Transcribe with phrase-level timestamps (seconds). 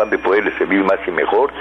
[0.00, 1.52] afán de poderles servir más y mejor,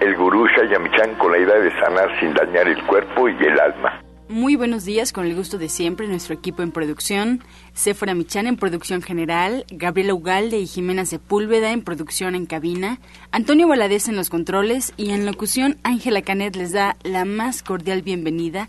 [0.00, 4.02] el gurú Shayamichan con la idea de sanar sin dañar el cuerpo y el alma.
[4.30, 7.42] Muy buenos días, con el gusto de siempre, nuestro equipo en producción,
[7.72, 12.98] Sephora Michan en producción general, Gabriela Ugalde y Jimena Sepúlveda en producción en cabina,
[13.32, 18.02] Antonio Valadez en los controles y en locución Ángela Canet les da la más cordial
[18.02, 18.68] bienvenida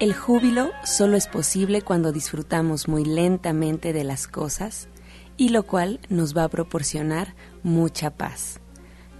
[0.00, 4.88] El júbilo solo es posible cuando disfrutamos muy lentamente de las cosas
[5.36, 8.58] y lo cual nos va a proporcionar mucha paz.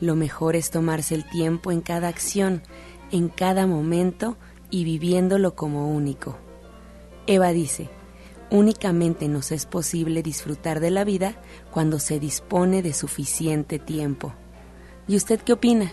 [0.01, 2.61] Lo mejor es tomarse el tiempo en cada acción,
[3.13, 4.37] en cada momento
[4.69, 6.39] y viviéndolo como único.
[7.29, 7.89] Eva dice,
[8.51, 11.37] únicamente nos es posible disfrutar de la vida
[11.71, 14.33] cuando se dispone de suficiente tiempo.
[15.07, 15.93] ¿Y usted qué opina?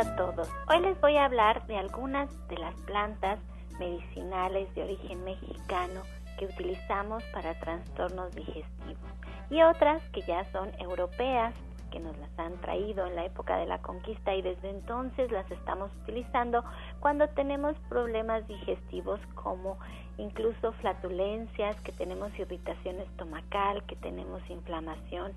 [0.00, 0.48] A todos.
[0.70, 3.38] Hoy les voy a hablar de algunas de las plantas
[3.78, 6.00] medicinales de origen mexicano
[6.38, 9.10] que utilizamos para trastornos digestivos
[9.50, 11.52] y otras que ya son europeas
[11.90, 15.50] que nos las han traído en la época de la conquista y desde entonces las
[15.50, 16.64] estamos utilizando
[17.00, 19.78] cuando tenemos problemas digestivos como
[20.16, 25.32] incluso flatulencias, que tenemos irritación estomacal, que tenemos inflamación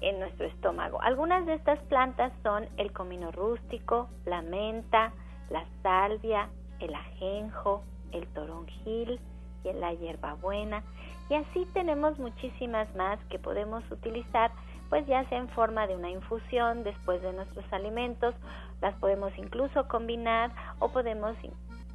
[0.00, 1.00] en nuestro estómago.
[1.02, 5.12] Algunas de estas plantas son el comino rústico, la menta,
[5.50, 6.48] la salvia,
[6.80, 7.82] el ajenjo,
[8.12, 9.20] el toronjil
[9.64, 10.82] y la hierbabuena.
[11.28, 14.50] Y así tenemos muchísimas más que podemos utilizar,
[14.88, 18.34] pues ya sea en forma de una infusión después de nuestros alimentos,
[18.80, 21.36] las podemos incluso combinar o podemos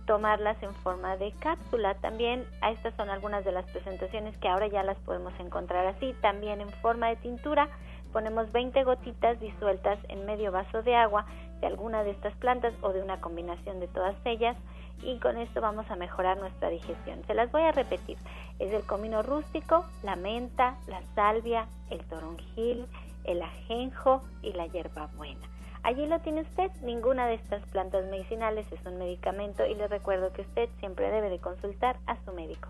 [0.05, 1.95] tomarlas en forma de cápsula.
[1.95, 6.61] También estas son algunas de las presentaciones que ahora ya las podemos encontrar así, también
[6.61, 7.69] en forma de tintura
[8.13, 11.25] ponemos 20 gotitas disueltas en medio vaso de agua
[11.59, 14.55] de alguna de estas plantas o de una combinación de todas ellas
[15.01, 17.21] y con esto vamos a mejorar nuestra digestión.
[17.25, 18.17] Se las voy a repetir.
[18.59, 22.85] Es el comino rústico, la menta, la salvia, el toronjil,
[23.23, 25.49] el ajenjo y la hierbabuena.
[25.83, 30.31] Allí lo tiene usted, ninguna de estas plantas medicinales es un medicamento y le recuerdo
[30.31, 32.69] que usted siempre debe de consultar a su médico.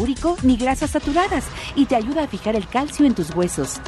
[0.00, 1.46] úrico ni grasas saturadas
[1.76, 3.80] y te ayuda a fijar el calcio en tus huesos.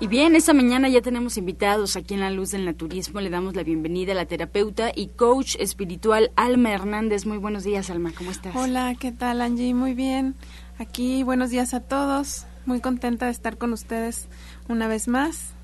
[0.00, 3.20] Y bien, esta mañana ya tenemos invitados aquí en La Luz del Naturismo.
[3.20, 7.24] Le damos la bienvenida a la terapeuta y coach espiritual Alma Hernández.
[7.24, 8.12] Muy buenos días, Alma.
[8.16, 8.54] ¿Cómo estás?
[8.54, 9.72] Hola, ¿qué tal, Angie?
[9.72, 10.34] Muy bien.
[10.78, 12.44] Aquí, buenos días a todos.
[12.66, 14.28] Muy contenta de estar con ustedes
[14.68, 15.54] una vez más.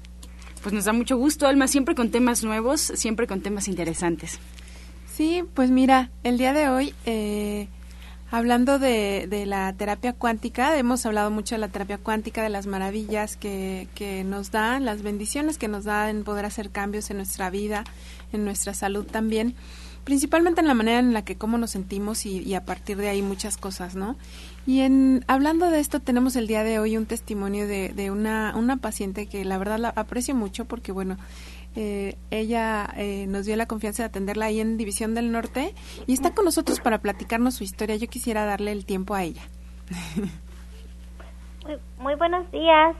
[0.62, 4.38] Pues nos da mucho gusto, Alma, siempre con temas nuevos, siempre con temas interesantes.
[5.12, 7.68] Sí, pues mira, el día de hoy, eh,
[8.30, 12.66] hablando de, de, la terapia cuántica, hemos hablado mucho de la terapia cuántica, de las
[12.66, 17.16] maravillas que, que nos da, las bendiciones que nos da en poder hacer cambios en
[17.16, 17.84] nuestra vida,
[18.32, 19.54] en nuestra salud también.
[20.04, 23.22] principalmente en la manera en la que cómo nos sentimos y, a partir de ahí
[23.22, 24.16] muchas cosas, ¿no?
[24.66, 28.54] Y en hablando de esto tenemos el día de hoy un testimonio de, de una,
[28.56, 31.16] una paciente que la verdad la aprecio mucho porque bueno,
[31.76, 35.74] eh, ella eh, nos dio la confianza de atenderla ahí en División del Norte
[36.06, 37.96] y está con nosotros para platicarnos su historia.
[37.96, 39.42] Yo quisiera darle el tiempo a ella.
[41.98, 42.96] muy buenos días.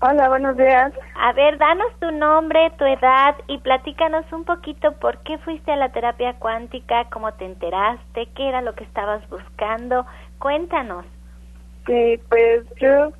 [0.00, 0.92] Hola, buenos días.
[1.14, 5.76] A ver, danos tu nombre, tu edad y platícanos un poquito por qué fuiste a
[5.76, 10.04] la terapia cuántica, cómo te enteraste, qué era lo que estabas buscando.
[10.40, 11.04] Cuéntanos.
[11.86, 13.12] Sí, pues yo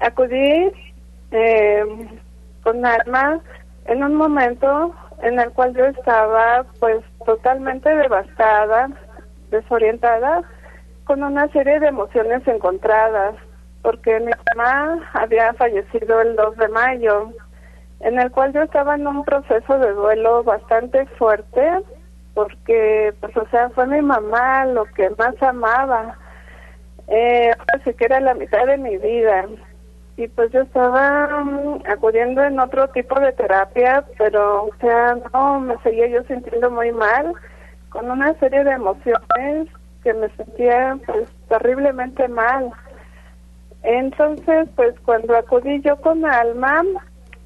[0.00, 0.72] acudí
[1.30, 1.84] eh,
[2.62, 3.42] con Alma
[3.86, 8.90] en un momento en el cual yo estaba pues totalmente devastada,
[9.50, 10.42] desorientada,
[11.04, 13.34] con una serie de emociones encontradas
[13.84, 17.32] porque mi mamá había fallecido el 2 de mayo,
[18.00, 21.82] en el cual yo estaba en un proceso de duelo bastante fuerte,
[22.32, 26.16] porque, pues, o sea, fue mi mamá lo que más amaba,
[27.08, 29.44] eh, así que era la mitad de mi vida.
[30.16, 35.60] Y pues yo estaba mm, acudiendo en otro tipo de terapia, pero, o sea, no,
[35.60, 37.32] me seguía yo sintiendo muy mal,
[37.88, 39.68] con una serie de emociones
[40.02, 42.72] que me sentía, pues, terriblemente mal
[43.84, 46.82] entonces, pues cuando acudí yo con Alma,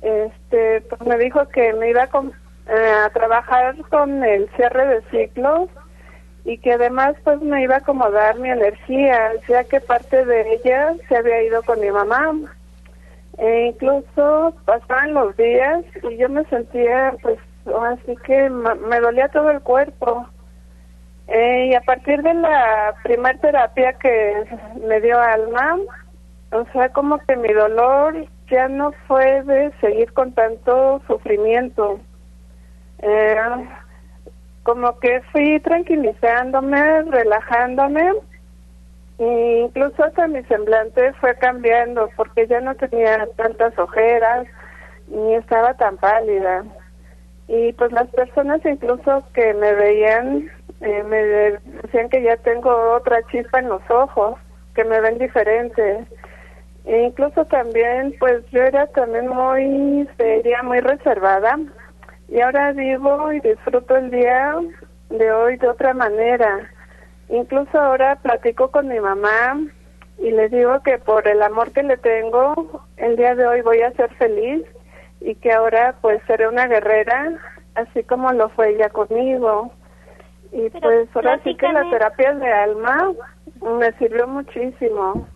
[0.00, 2.22] este, pues me dijo que me iba a,
[2.68, 5.68] eh, trabajar con el cierre de ciclos
[6.44, 10.94] y que además pues me iba a acomodar mi energía, ya que parte de ella
[11.08, 12.32] se había ido con mi mamá.
[13.38, 17.38] E incluso pasaban los días y yo me sentía pues
[17.82, 20.26] así que me dolía todo el cuerpo.
[21.28, 24.44] Eh, y a partir de la primer terapia que
[24.86, 25.76] me dio Alma,
[26.52, 32.00] o sea, como que mi dolor ya no fue de seguir con tanto sufrimiento.
[33.00, 33.36] Eh,
[34.62, 38.10] como que fui tranquilizándome, relajándome,
[39.18, 44.46] incluso hasta mi semblante fue cambiando porque ya no tenía tantas ojeras
[45.08, 46.64] ni estaba tan pálida.
[47.48, 50.50] Y pues las personas incluso que me veían
[50.80, 51.22] eh, me
[51.82, 54.38] decían que ya tengo otra chispa en los ojos,
[54.74, 56.06] que me ven diferente.
[56.84, 61.58] E incluso también, pues yo era también muy seria, muy reservada.
[62.28, 64.54] Y ahora vivo y disfruto el día
[65.10, 66.70] de hoy de otra manera.
[67.30, 69.58] Incluso ahora platico con mi mamá
[70.18, 73.82] y le digo que por el amor que le tengo, el día de hoy voy
[73.82, 74.64] a ser feliz
[75.20, 77.38] y que ahora pues seré una guerrera,
[77.74, 79.72] así como lo fue ella conmigo.
[80.52, 83.12] Y pues ahora sí que la terapia de alma
[83.60, 85.28] me sirvió muchísimo.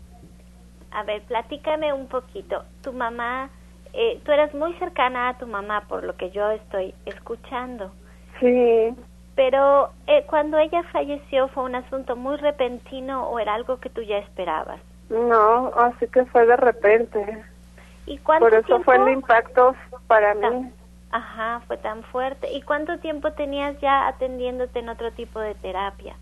[0.91, 2.65] A ver, platícame un poquito.
[2.83, 3.51] Tu mamá,
[3.93, 7.93] eh, tú eres muy cercana a tu mamá por lo que yo estoy escuchando.
[8.41, 8.95] Sí.
[9.35, 14.03] Pero eh, cuando ella falleció fue un asunto muy repentino o era algo que tú
[14.03, 14.81] ya esperabas.
[15.09, 17.45] No, así que fue de repente.
[18.07, 19.75] ¿Y cuánto Por eso fue el impacto
[20.07, 20.73] para mí.
[21.11, 22.51] Ajá, fue tan fuerte.
[22.53, 26.17] ¿Y cuánto tiempo tenías ya atendiéndote en otro tipo de terapia?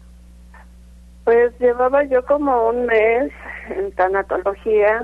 [1.24, 3.32] Pues llevaba yo como un mes
[3.68, 5.02] en tanatología,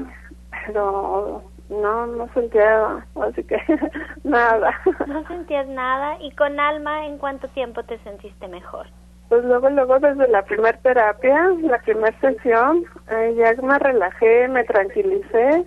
[0.66, 3.60] pero no, no sentía, así que
[4.24, 4.72] nada.
[5.06, 6.16] No sentías nada.
[6.20, 8.86] ¿Y con Alma en cuánto tiempo te sentiste mejor?
[9.28, 14.62] Pues luego, luego desde la primera terapia, la primera sesión, eh, ya me relajé, me
[14.64, 15.64] tranquilicé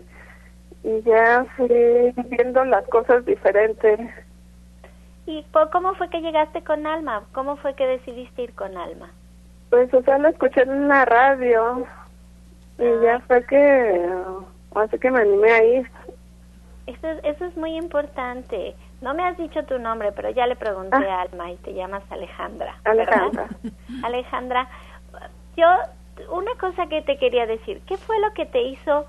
[0.84, 4.00] y ya fui viendo las cosas diferentes.
[5.26, 7.24] ¿Y cómo fue que llegaste con Alma?
[7.34, 9.12] ¿Cómo fue que decidiste ir con Alma?
[9.70, 11.86] Pues, o sea, lo escuché en la radio
[12.80, 14.10] y ya fue que,
[14.76, 15.92] así que me animé a ir.
[16.88, 18.76] Eso, eso es muy importante.
[19.02, 21.20] No me has dicho tu nombre, pero ya le pregunté ah.
[21.20, 22.76] a Alma y te llamas Alejandra.
[22.84, 23.48] Alejandra.
[24.04, 24.68] Alejandra,
[25.56, 25.68] yo,
[26.32, 29.06] una cosa que te quería decir, ¿qué fue lo que te hizo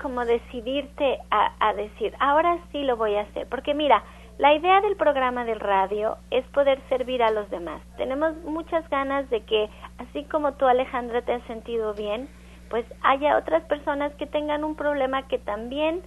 [0.00, 3.46] como decidirte a, a decir, ahora sí lo voy a hacer?
[3.48, 4.02] Porque mira,
[4.38, 7.80] la idea del programa del radio es poder servir a los demás.
[7.96, 9.68] Tenemos muchas ganas de que,
[9.98, 12.28] así como tú Alejandra te has sentido bien,
[12.74, 16.02] pues haya otras personas que tengan un problema que también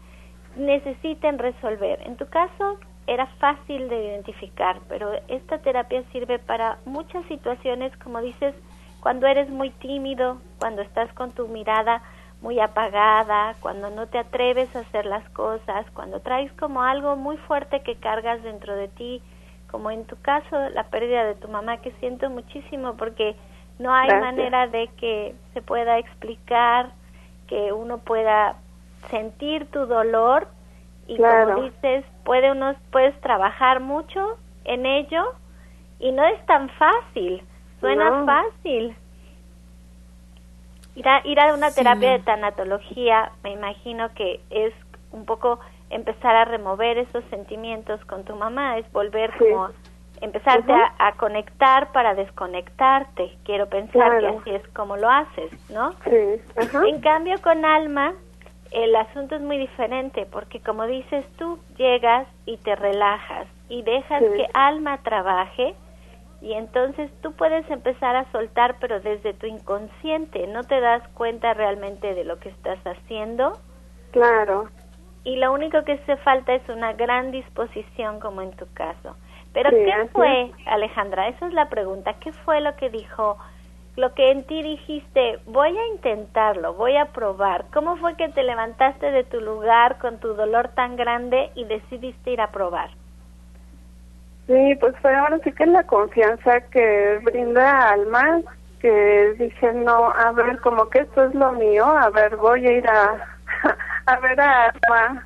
[0.57, 2.01] necesiten resolver.
[2.05, 8.19] En tu caso era fácil de identificar, pero esta terapia sirve para muchas situaciones, como
[8.19, 8.53] dices,
[8.99, 12.01] cuando eres muy tímido, cuando estás con tu mirada
[12.41, 17.37] muy apagada, cuando no te atreves a hacer las cosas, cuando traes como algo muy
[17.37, 19.21] fuerte que cargas dentro de ti,
[19.71, 23.37] como en tu caso la pérdida de tu mamá, que siento muchísimo porque
[23.79, 26.91] no hay manera de que se pueda explicar,
[27.47, 28.55] que uno pueda
[29.09, 30.47] sentir tu dolor
[31.07, 35.33] y como dices, puede uno, puedes trabajar mucho en ello
[35.99, 37.41] Y no es tan fácil,
[37.79, 38.95] suena fácil.
[40.95, 44.73] Ir a, ir a una terapia de tanatología, me imagino que es
[45.11, 49.69] un poco empezar a remover esos sentimientos con tu mamá, es volver como
[50.21, 53.37] empezarte a, conectar para desconectarte.
[53.43, 55.91] Quiero pensar que así es como lo haces, ¿no?
[56.03, 56.41] Sí.
[56.87, 58.13] En cambio, con alma,
[58.71, 64.21] el asunto es muy diferente, porque como dices tú, llegas y te relajas y dejas
[64.21, 65.75] que alma trabaje
[66.41, 71.53] y entonces tú puedes empezar a soltar, pero desde tu inconsciente, no te das cuenta
[71.53, 73.57] realmente de lo que estás haciendo.
[74.11, 74.69] Claro.
[75.23, 79.15] Y lo único que hace falta es una gran disposición, como en tu caso.
[79.57, 81.29] Pero ¿qué fue, Alejandra?
[81.29, 82.13] Esa es la pregunta.
[82.19, 83.39] ¿Qué fue lo que dijo,
[83.95, 87.65] lo que en ti dijiste, voy a intentarlo, voy a probar?
[87.73, 92.33] ¿Cómo fue que te levantaste de tu lugar con tu dolor tan grande y decidiste
[92.33, 92.91] ir a probar?
[94.45, 98.41] Sí, pues fue ahora sí que la confianza que brinda Alma,
[98.79, 102.71] que dije, no, a ver, como que esto es lo mío, a ver, voy a
[102.73, 103.25] ir a,
[104.05, 105.25] a ver a Alma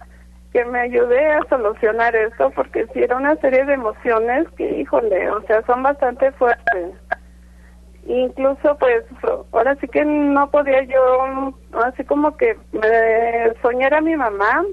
[0.51, 5.29] que me ayude a solucionar esto porque si era una serie de emociones que, híjole,
[5.29, 6.91] o sea, son bastante fuertes.
[8.05, 9.03] Incluso, pues,
[9.51, 11.53] ahora sí que no podía yo,
[11.85, 14.65] así como que me soñara a mi mamá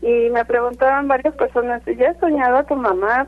[0.00, 3.26] y me preguntaban varias personas, ¿y ya has soñado a tu mamá?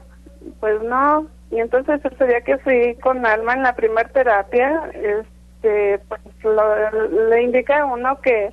[0.61, 1.27] Pues no.
[1.51, 6.21] Y entonces ese día que fui con Alma en la primer terapia, este, pues
[7.29, 8.53] le indica a uno que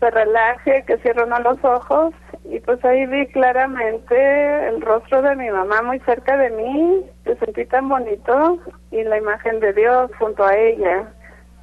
[0.00, 2.14] se relaje, que cierre uno los ojos
[2.44, 7.36] y pues ahí vi claramente el rostro de mi mamá muy cerca de mí, que
[7.36, 8.58] sentí tan bonito
[8.90, 11.12] y la imagen de Dios junto a ella.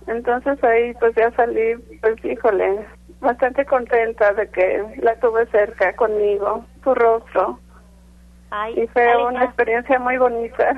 [0.06, 2.86] Entonces ahí pues ya salí, pues híjole,
[3.20, 7.60] bastante contenta de que la tuve cerca conmigo, su rostro.
[8.76, 10.74] y fue una experiencia muy bonita.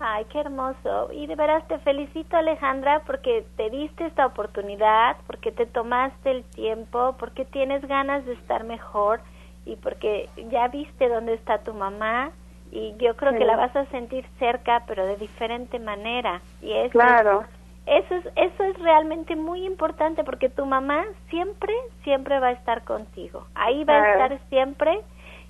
[0.00, 1.12] Ay, qué hermoso.
[1.12, 6.44] Y de veras te felicito, Alejandra, porque te diste esta oportunidad, porque te tomaste el
[6.44, 9.20] tiempo, porque tienes ganas de estar mejor
[9.66, 12.30] y porque ya viste dónde está tu mamá
[12.70, 16.40] y yo creo que la vas a sentir cerca, pero de diferente manera.
[16.62, 17.44] Y eso, claro.
[17.86, 21.72] Eso es, eso es realmente muy importante porque tu mamá siempre,
[22.04, 23.46] siempre va a estar contigo.
[23.54, 25.00] Ahí va a estar siempre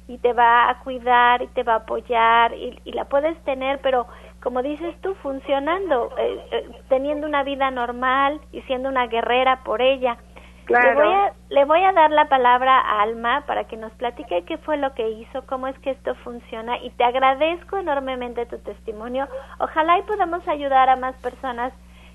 [0.06, 3.80] y te va a cuidar y te va a apoyar y, y la puedes tener,
[3.80, 4.06] pero
[4.42, 9.82] como dices tú, funcionando, eh, eh, teniendo una vida normal y siendo una guerrera por
[9.82, 10.16] ella.
[10.64, 11.00] Claro.
[11.00, 14.44] Le voy, a, le voy a dar la palabra a Alma para que nos platique
[14.44, 18.58] qué fue lo que hizo, cómo es que esto funciona y te agradezco enormemente tu
[18.58, 19.26] testimonio.
[19.60, 21.72] Ojalá y podamos ayudar a más personas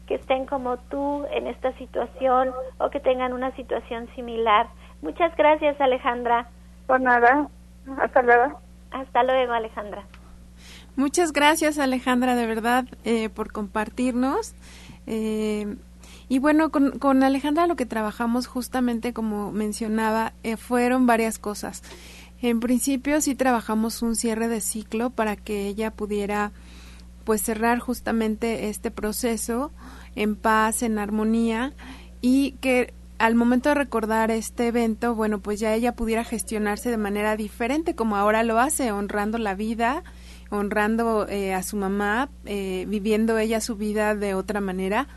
[0.08, 4.68] que estén como tú en esta situación o que tengan una situación similar.
[5.02, 6.48] Muchas gracias, Alejandra.
[6.86, 7.48] Por nada.
[8.00, 8.60] Hasta luego.
[8.92, 10.04] Hasta luego, Alejandra.
[10.96, 14.54] Muchas gracias Alejandra, de verdad, eh, por compartirnos.
[15.08, 15.76] Eh,
[16.30, 21.84] y bueno, con, con, Alejandra lo que trabajamos justamente, como mencionaba, eh, fueron varias cosas.
[22.42, 26.52] En principio sí trabajamos un cierre de ciclo para que ella pudiera
[27.24, 29.72] pues cerrar justamente este proceso
[30.16, 31.74] en paz, en armonía
[32.22, 36.98] y que al momento de recordar este evento, bueno, pues ya ella pudiera gestionarse de
[36.98, 40.04] manera diferente como ahora lo hace, honrando la vida,
[40.54, 45.08] honrando eh, a su mamá, eh, viviendo ella su vida de otra manera,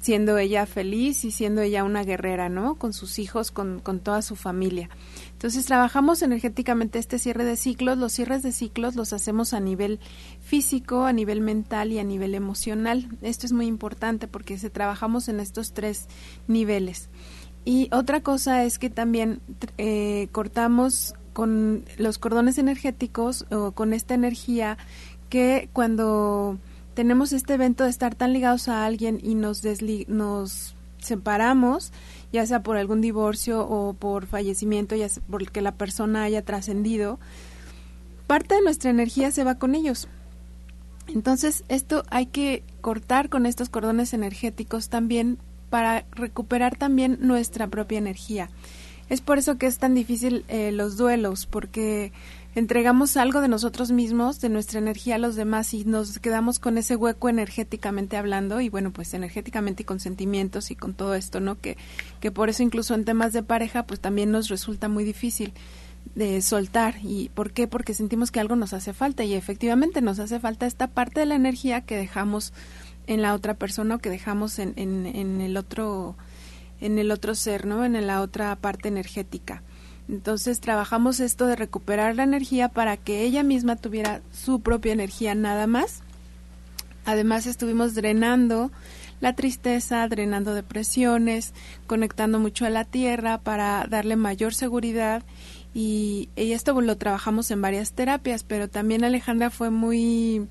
[0.00, 2.74] siendo ella feliz y siendo ella una guerrera, ¿no?
[2.74, 4.90] Con sus hijos, con, con toda su familia.
[5.32, 7.96] Entonces trabajamos energéticamente este cierre de ciclos.
[7.96, 10.00] Los cierres de ciclos los hacemos a nivel
[10.42, 13.08] físico, a nivel mental y a nivel emocional.
[13.22, 16.06] Esto es muy importante porque se trabajamos en estos tres
[16.48, 17.08] niveles.
[17.64, 19.40] Y otra cosa es que también
[19.78, 24.78] eh, cortamos con los cordones energéticos o con esta energía
[25.28, 26.58] que cuando
[26.94, 29.62] tenemos este evento de estar tan ligados a alguien y nos,
[30.08, 31.92] nos separamos,
[32.32, 37.18] ya sea por algún divorcio o por fallecimiento, ya sea porque la persona haya trascendido,
[38.26, 40.08] parte de nuestra energía se va con ellos.
[41.08, 45.38] Entonces, esto hay que cortar con estos cordones energéticos también
[45.68, 48.48] para recuperar también nuestra propia energía.
[49.14, 52.10] Es por eso que es tan difícil eh, los duelos, porque
[52.56, 56.78] entregamos algo de nosotros mismos, de nuestra energía a los demás y nos quedamos con
[56.78, 61.38] ese hueco energéticamente hablando y bueno, pues energéticamente y con sentimientos y con todo esto,
[61.38, 61.60] ¿no?
[61.60, 61.76] Que,
[62.18, 65.52] que por eso incluso en temas de pareja pues también nos resulta muy difícil
[66.16, 66.96] de soltar.
[67.04, 67.68] ¿Y por qué?
[67.68, 71.26] Porque sentimos que algo nos hace falta y efectivamente nos hace falta esta parte de
[71.26, 72.52] la energía que dejamos
[73.06, 76.16] en la otra persona o que dejamos en, en, en el otro
[76.84, 77.84] en el otro ser, ¿no?
[77.84, 79.62] En la otra parte energética.
[80.08, 85.34] Entonces trabajamos esto de recuperar la energía para que ella misma tuviera su propia energía
[85.34, 86.02] nada más.
[87.06, 88.70] Además estuvimos drenando
[89.20, 91.54] la tristeza, drenando depresiones,
[91.86, 95.22] conectando mucho a la tierra para darle mayor seguridad
[95.72, 100.46] y, esto lo trabajamos en varias terapias, pero también Alejandra fue muy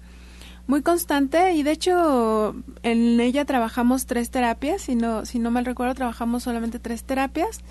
[0.68, 5.66] muy constante y de hecho en ella trabajamos tres terapias, si no, si no mal
[5.66, 7.62] recuerdo trabajamos solamente tres terapias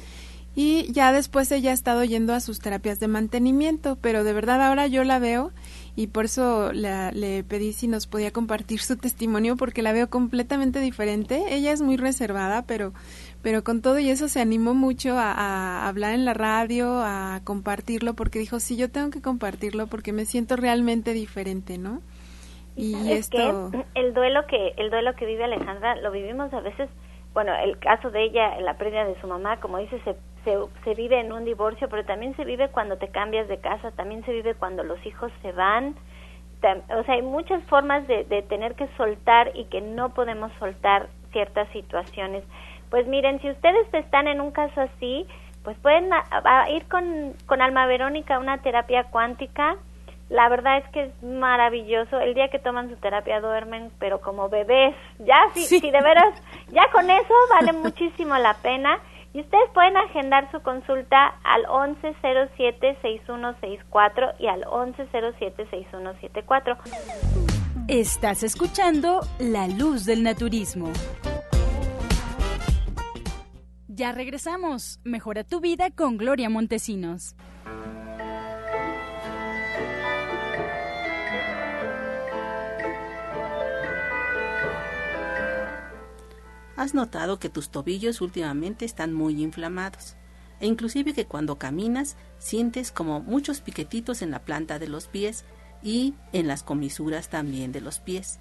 [0.54, 4.60] y ya después ella ha estado yendo a sus terapias de mantenimiento, pero de verdad
[4.62, 5.52] ahora yo la veo
[5.96, 10.80] y por eso le pedí si nos podía compartir su testimonio porque la veo completamente
[10.80, 11.42] diferente.
[11.54, 12.92] Ella es muy reservada, pero,
[13.40, 18.14] pero con todo y eso se animó mucho a, hablar en la radio, a compartirlo,
[18.14, 22.02] porque dijo, sí, yo tengo que compartirlo porque me siento realmente diferente, ¿no?
[22.76, 23.70] Y esto...
[23.94, 26.88] el duelo que el duelo que vive Alejandra lo vivimos a veces
[27.34, 30.14] bueno, el caso de ella, la pérdida de su mamá, como dice, se,
[30.84, 34.24] se, vive en un divorcio, pero también se vive cuando te cambias de casa, también
[34.24, 35.94] se vive cuando los hijos se van.
[36.96, 41.08] O sea, hay muchas formas de, de tener que soltar y que no podemos soltar
[41.32, 42.44] ciertas situaciones.
[42.90, 45.26] Pues miren, si ustedes están en un caso así,
[45.64, 46.10] pues pueden
[46.70, 49.76] ir con, con Alma Verónica a una terapia cuántica
[50.32, 52.18] la verdad es que es maravilloso.
[52.18, 54.96] El día que toman su terapia duermen, pero como bebés.
[55.18, 55.78] Ya, si, sí.
[55.78, 58.98] de veras, ya con eso vale muchísimo la pena.
[59.34, 66.78] Y ustedes pueden agendar su consulta al 1107-6164 y al 1107-6174.
[67.88, 70.90] Estás escuchando La Luz del Naturismo.
[73.86, 74.98] Ya regresamos.
[75.04, 77.36] Mejora tu vida con Gloria Montesinos.
[86.76, 90.16] Has notado que tus tobillos últimamente están muy inflamados
[90.60, 95.44] e inclusive que cuando caminas sientes como muchos piquetitos en la planta de los pies
[95.82, 98.38] y en las comisuras también de los pies.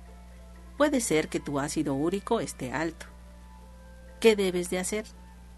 [0.78, 3.08] Puede ser que tu ácido úrico esté alto.
[4.20, 5.06] ¿Qué debes de hacer?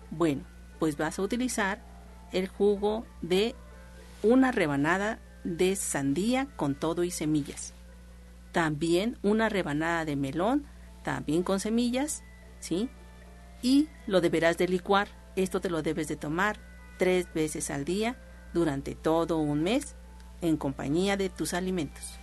[0.10, 0.44] Bueno,
[0.80, 1.84] pues vas a utilizar
[2.32, 3.56] el jugo de
[4.22, 7.74] una rebanada de sandía con todo y semillas.
[8.54, 10.66] También una rebanada de melón,
[11.04, 12.24] también con semillas,
[12.64, 12.90] ¿sí?
[13.62, 15.10] Y lo deberás de licuar.
[15.36, 16.60] Esto te lo debes de tomar
[16.98, 18.18] tres veces al día
[18.54, 19.96] durante todo un mes
[20.42, 22.20] en compañía de tus alimentos.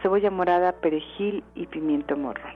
[0.00, 2.48] cebolla morada, perejil y pimiento morro.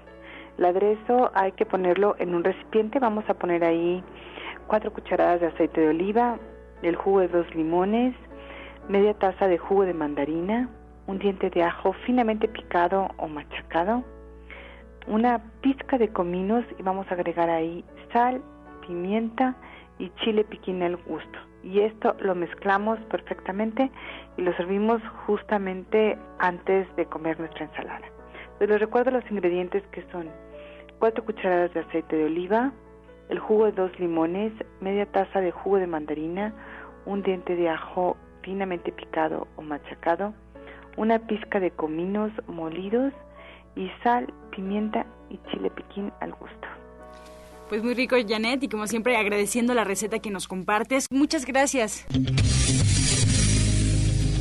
[0.58, 3.00] El aderezo hay que ponerlo en un recipiente.
[3.00, 4.00] Vamos a poner ahí
[4.68, 6.38] cuatro cucharadas de aceite de oliva,
[6.82, 8.14] el jugo de dos limones,
[8.88, 10.68] media taza de jugo de mandarina,
[11.08, 14.04] un diente de ajo finamente picado o machacado,
[15.06, 18.42] una pizca de cominos y vamos a agregar ahí sal,
[18.86, 19.56] pimienta
[19.98, 21.38] y chile piquín al gusto.
[21.62, 23.90] Y esto lo mezclamos perfectamente
[24.36, 28.06] y lo servimos justamente antes de comer nuestra ensalada.
[28.60, 30.28] les recuerdo los ingredientes que son
[30.98, 32.72] 4 cucharadas de aceite de oliva,
[33.28, 36.52] el jugo de dos limones, media taza de jugo de mandarina,
[37.06, 40.34] un diente de ajo finamente picado o machacado,
[40.96, 43.12] una pizca de cominos molidos
[43.76, 46.68] y sal, pimienta y chile piquín al gusto.
[47.68, 51.06] Pues muy rico, Janet, y como siempre agradeciendo la receta que nos compartes.
[51.10, 52.06] Muchas gracias.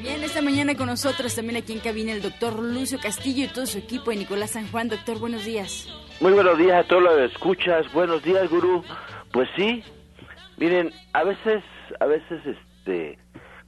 [0.00, 3.66] Bien, esta mañana con nosotros también aquí en cabina el doctor Lucio Castillo y todo
[3.66, 4.88] su equipo de Nicolás San Juan.
[4.88, 5.86] Doctor, buenos días.
[6.20, 7.92] Muy buenos días a todos los que escuchas.
[7.92, 8.84] Buenos días, gurú.
[9.32, 9.82] Pues sí,
[10.58, 11.64] miren, a veces,
[12.00, 13.18] a veces, este,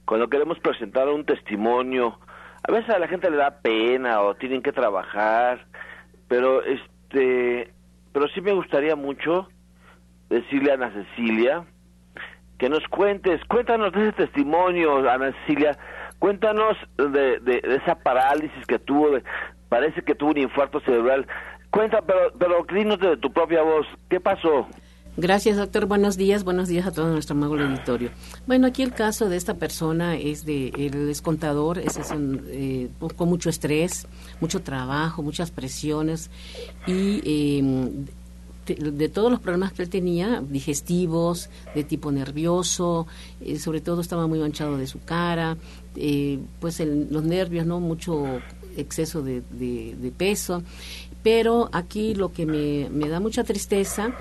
[0.05, 2.19] cuando queremos presentar un testimonio,
[2.67, 5.65] a veces a la gente le da pena o tienen que trabajar,
[6.27, 7.73] pero este,
[8.13, 9.49] pero sí me gustaría mucho
[10.29, 11.65] decirle a Ana Cecilia
[12.59, 15.77] que nos cuentes, cuéntanos de ese testimonio, Ana Cecilia,
[16.19, 19.17] cuéntanos de, de, esa parálisis que tuvo,
[19.67, 21.27] parece que tuvo un infarto cerebral.
[21.71, 24.67] Cuenta, pero, pero dinos de tu propia voz, ¿qué pasó?
[25.17, 25.85] Gracias, doctor.
[25.85, 26.43] Buenos días.
[26.43, 28.09] Buenos días a todo nuestro amable auditorio.
[28.47, 33.29] Bueno, aquí el caso de esta persona es de, él es contador, es, eh, con
[33.29, 34.07] mucho estrés,
[34.41, 36.29] mucho trabajo, muchas presiones
[36.85, 38.05] y em,
[38.65, 43.07] de, todos los problemas que él tenía, digestivos, de tipo nervioso,
[43.39, 45.55] eh, sobre todo estaba muy manchado de su cara,
[45.95, 47.79] eh, pues los nervios, ¿no?
[47.79, 48.41] Mucho
[48.75, 50.61] exceso de, de, peso
[51.23, 54.13] pero aquí lo que me, me, da mucha tristeza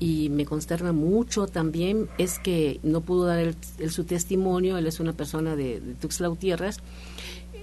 [0.00, 3.54] y me consterna mucho también es que no pudo dar el,
[3.90, 6.78] su testimonio, él es una persona de, de Tuxtla Gutiérrez,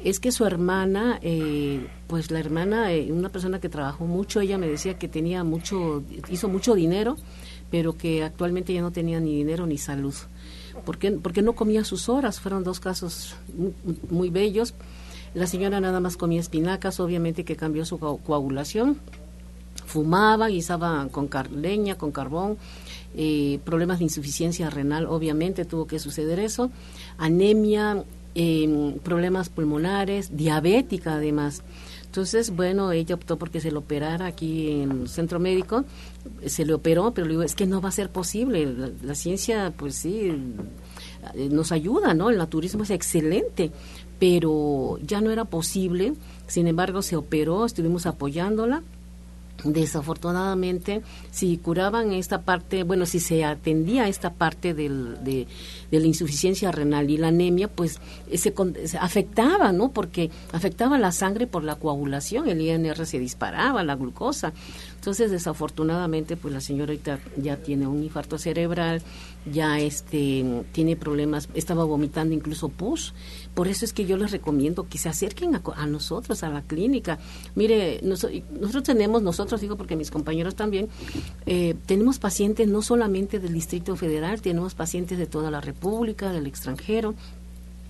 [0.06, 4.58] es que su hermana, eh, pues la hermana, eh, una persona que trabajó mucho, ella
[4.58, 7.18] me decía que tenía mucho, hizo mucho dinero,
[7.72, 10.16] pero que actualmente ya no tenía ni dinero ni salud.
[10.86, 13.74] Porque, porque no comía sus horas, fueron dos casos muy,
[14.10, 14.76] muy bellos
[15.34, 18.98] la señora nada más comía espinacas, obviamente que cambió su coagulación.
[19.88, 22.58] Fumaba, guisaba con leña, con carbón.
[23.16, 26.70] Eh, problemas de insuficiencia renal, obviamente tuvo que suceder eso.
[27.18, 28.04] Anemia,
[28.36, 31.64] em, problemas pulmonares, diabética además.
[32.06, 35.86] Entonces, bueno, ella optó porque se le operara aquí en el centro médico,
[36.46, 39.16] se le operó, pero le digo, es que no va a ser posible, la, la
[39.16, 40.32] ciencia, pues sí,
[41.36, 42.30] eh, nos ayuda, ¿no?
[42.30, 43.72] El naturismo es excelente,
[44.20, 46.14] pero ya no era posible,
[46.48, 48.84] sin embargo se operó, estuvimos apoyándola.
[49.64, 55.48] Desafortunadamente, si curaban esta parte, bueno, si se atendía esta parte del, de,
[55.90, 58.00] la insuficiencia renal y la anemia, pues
[58.32, 58.54] se,
[58.86, 59.92] se, afectaba, ¿no?
[59.92, 64.54] Porque afectaba la sangre por la coagulación, el INR se disparaba, la glucosa.
[64.96, 66.94] Entonces, desafortunadamente, pues la señora
[67.38, 69.02] ya tiene un infarto cerebral,
[69.52, 73.14] ya este tiene problemas, estaba vomitando incluso pus.
[73.58, 77.18] Por eso es que yo les recomiendo que se acerquen a, nosotros, a la clínica.
[77.56, 80.90] Mire, nosotros tenemos, nosotros digo porque mis compañeros también,
[81.48, 86.46] eh, tenemos pacientes no solamente del Distrito Federal, tenemos pacientes de toda la República, del
[86.46, 87.16] extranjero,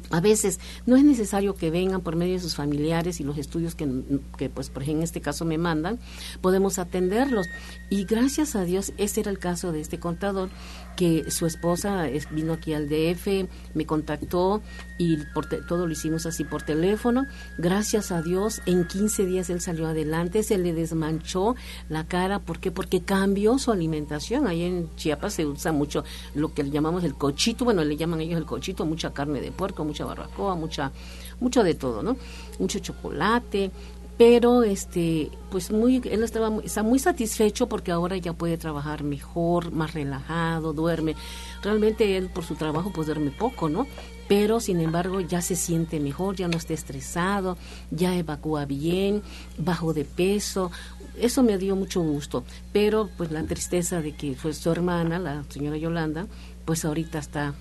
[0.10, 3.76] a veces no es necesario que vengan por medio de sus familiares y los estudios
[3.76, 3.90] que,
[4.38, 6.00] que, pues, por ejemplo, en este caso me mandan,
[6.40, 7.46] podemos atenderlos.
[7.90, 10.50] Y gracias a Dios, ese era el caso de este contador,
[10.98, 14.62] que su esposa vino aquí al DF, me contactó
[14.98, 17.28] y por todo lo hicimos así por teléfono.
[17.58, 21.56] Gracias a Dios, en 15 días él salió adelante, se le desmanchó
[21.88, 22.40] la cara.
[22.40, 22.72] ¿Por qué?
[22.72, 24.48] Porque cambió su alimentación.
[24.48, 28.40] Ahí en Chiapas se usa mucho lo que llamamos el cochito, bueno, le llaman ellos
[28.40, 30.92] el cochito, mucha carne de puerco, mucha barbacoa, mucha,
[31.40, 32.18] mucho de todo, ¿no?
[32.58, 33.72] Mucho chocolate,
[34.18, 39.72] pero este pues muy él estaba está muy satisfecho porque ahora ya puede trabajar mejor
[39.72, 41.16] más relajado duerme.
[41.62, 43.86] Realmente él por su trabajo pues duerme poco no
[44.28, 47.58] pero sin embargo ya se siente mejor ya no está estresado
[47.92, 49.22] ya evacúa bien
[49.58, 50.72] bajo de peso.
[51.20, 52.44] Eso me dio mucho gusto.
[52.72, 56.28] Pero pues la tristeza de que fue su hermana la señora Yolanda
[56.66, 57.54] pues ahorita está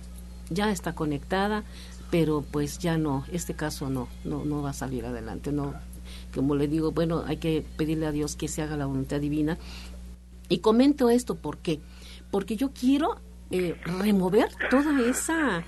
[0.48, 1.64] ya está conectada
[2.10, 5.74] pero pues ya no este caso no no no va a salir adelante no
[6.36, 9.56] como le digo, bueno, hay que pedirle a Dios que se haga la voluntad divina.
[10.50, 11.80] Y comento esto, ¿por qué?
[12.30, 13.16] Porque yo quiero
[13.50, 15.64] eh, remover toda esa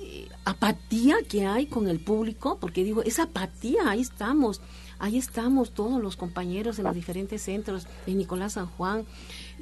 [0.00, 4.62] eh, apatía que hay con el público, porque digo, esa apatía, ahí estamos,
[4.98, 9.04] ahí estamos todos los compañeros en los diferentes centros de Nicolás San Juan.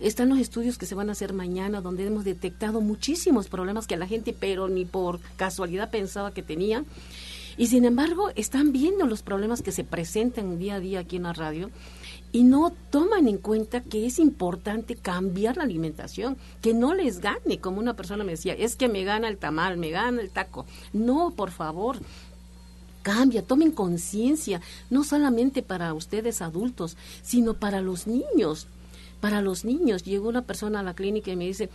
[0.01, 3.97] Están los estudios que se van a hacer mañana, donde hemos detectado muchísimos problemas que
[3.97, 6.87] la gente, pero ni por casualidad pensaba que tenían.
[7.61, 11.25] Y sin embargo, están viendo los problemas que se presentan día a día aquí en
[11.25, 11.69] la radio
[12.33, 17.59] y no toman en cuenta que es importante cambiar la alimentación, que no les gane,
[17.59, 20.65] como una persona me decía, es que me gana el tamal, me gana el taco.
[20.95, 21.99] No, por favor,
[23.03, 28.69] cambia, tomen conciencia, no solamente para ustedes adultos, sino para los niños.
[29.21, 31.69] Para los niños, llegó una persona a la clínica y me dice,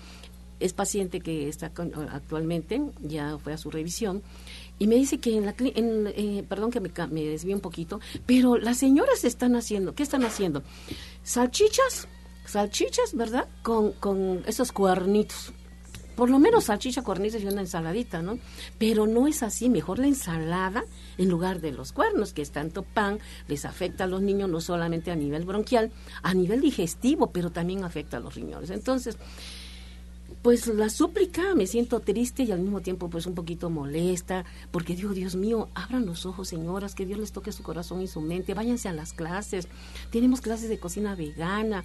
[0.60, 1.72] es paciente que está
[2.12, 4.24] actualmente, ya fue a su revisión,
[4.78, 8.00] y me dice que en la en, eh, perdón que me, me desvío un poquito,
[8.26, 10.64] pero las señoras están haciendo, ¿qué están haciendo?
[11.24, 12.08] Salchichas,
[12.46, 13.48] salchichas, ¿verdad?
[13.64, 15.54] Con, con esos cuernitos.
[16.16, 18.40] Por lo menos salchicha, cuernitos y una ensaladita, ¿no?
[18.78, 20.86] Pero no es así, mejor la ensalada
[21.18, 24.62] en lugar de los cuernos, que es tanto pan, les afecta a los niños no
[24.62, 25.92] solamente a nivel bronquial,
[26.24, 28.70] a nivel digestivo, pero también afecta a los riñones.
[28.70, 29.18] Entonces,
[30.46, 34.96] pues la súplica, me siento triste y al mismo tiempo pues un poquito molesta, porque
[34.96, 38.22] digo, Dios mío, abran los ojos, señoras, que Dios les toque su corazón y su
[38.22, 39.68] mente, váyanse a las clases,
[40.12, 41.84] tenemos clases de cocina vegana,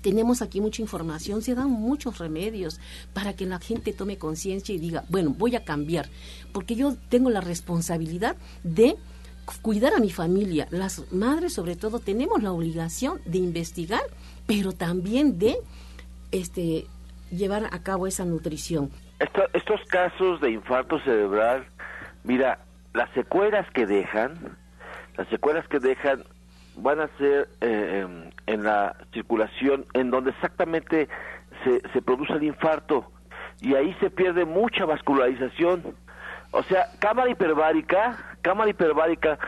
[0.00, 2.80] tenemos aquí mucha información, se dan muchos remedios
[3.12, 6.10] para que la gente tome conciencia y diga, bueno, voy a cambiar,
[6.50, 8.96] porque yo tengo la responsabilidad de
[9.62, 10.66] cuidar a mi familia.
[10.72, 14.02] Las madres sobre todo tenemos la obligación de investigar,
[14.48, 15.58] pero también de
[16.32, 16.88] este
[17.32, 18.90] llevar a cabo esa nutrición.
[19.52, 21.66] estos casos de infarto cerebral,
[22.24, 22.58] mira,
[22.92, 24.56] las secuelas que dejan,
[25.16, 26.24] las secuelas que dejan
[26.76, 31.08] van a ser eh, em, en la circulación en donde exactamente
[31.64, 33.10] se, se produce el infarto
[33.60, 35.94] y ahí se pierde mucha vascularización.
[36.50, 39.38] O sea, cámara hiperbárica, cámara hiperbárica,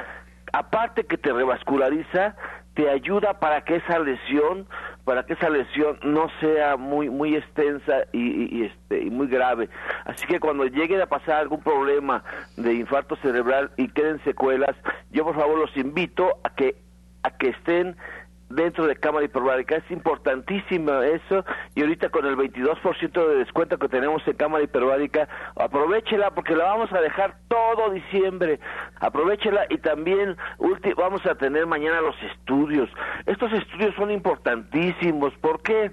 [0.52, 2.36] aparte que te revasculariza,
[2.74, 4.66] te ayuda para que esa lesión
[5.04, 9.68] para que esa lesión no sea muy muy extensa y, este y muy grave.
[10.04, 12.24] Así que cuando llegue a pasar algún problema
[12.56, 14.76] de infarto cerebral y queden secuelas
[15.10, 16.76] yo por favor los invito a que
[17.22, 17.96] a que estén
[18.48, 19.76] dentro de cámara hiperbárica.
[19.76, 25.28] Es importantísimo eso y ahorita con el 22% de descuento que tenemos en cámara hiperbárica,
[25.56, 28.60] aprovechela porque la vamos a dejar todo diciembre.
[29.00, 30.36] Aprovechela y también
[30.96, 32.88] vamos a tener mañana los estudios.
[33.26, 35.32] Estos estudios son importantísimos.
[35.40, 35.92] ¿Por qué?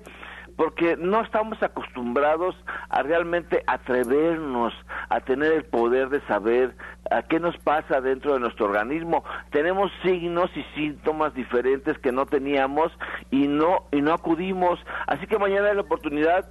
[0.61, 2.55] Porque no estamos acostumbrados
[2.89, 4.71] a realmente atrevernos
[5.09, 6.75] a tener el poder de saber
[7.09, 9.23] a qué nos pasa dentro de nuestro organismo.
[9.49, 12.91] Tenemos signos y síntomas diferentes que no teníamos
[13.31, 14.79] y no y no acudimos.
[15.07, 16.47] Así que mañana es la oportunidad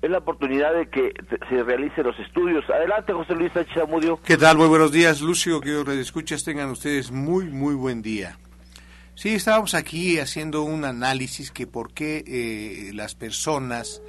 [0.00, 1.12] es la oportunidad de que
[1.50, 2.64] se realicen los estudios.
[2.70, 4.18] Adelante, José Luis Sánchez Amudio.
[4.24, 4.56] ¿Qué tal?
[4.56, 8.38] Muy buenos días, Lucio, que escuchas tengan ustedes muy, muy buen día.
[9.22, 14.02] Sí, estábamos aquí haciendo un análisis que por qué eh, las personas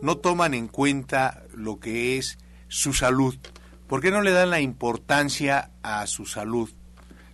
[0.00, 3.36] no toman en cuenta lo que es su salud.
[3.86, 6.70] ¿Por qué no le dan la importancia a su salud?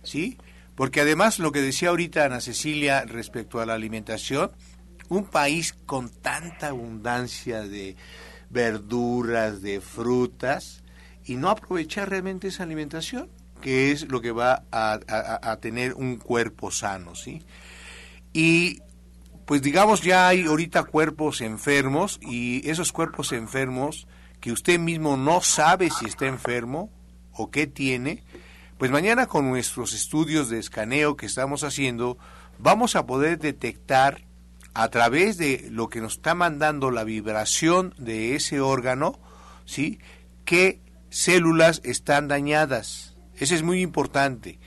[0.03, 0.39] ¿Sí?
[0.75, 4.51] Porque además lo que decía ahorita Ana Cecilia respecto a la alimentación,
[5.07, 7.95] un país con tanta abundancia de
[8.49, 10.83] verduras, de frutas,
[11.23, 13.29] y no aprovechar realmente esa alimentación
[13.61, 17.43] que es lo que va a, tener un cuerpo sano, ¿sí?
[18.33, 18.79] Y
[19.45, 24.07] pues digamos ya hay ahorita cuerpos enfermos y esos cuerpos enfermos
[24.39, 26.89] que usted mismo no sabe si está enfermo
[27.33, 28.23] o qué tiene,
[28.77, 32.17] pues mañana con nuestros estudios de escaneo que estamos haciendo,
[32.57, 34.25] vamos a poder detectar
[34.73, 39.19] a través de lo que nos está mandando la vibración de ese órgano,
[39.65, 39.99] ¿sí?
[40.45, 43.10] qué células están dañadas
[43.43, 44.59] ese es muy importante.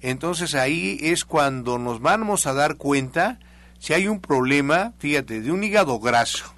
[0.00, 3.38] Entonces ahí es cuando nos vamos a dar cuenta
[3.78, 6.54] si hay un problema, fíjate, de un hígado graso.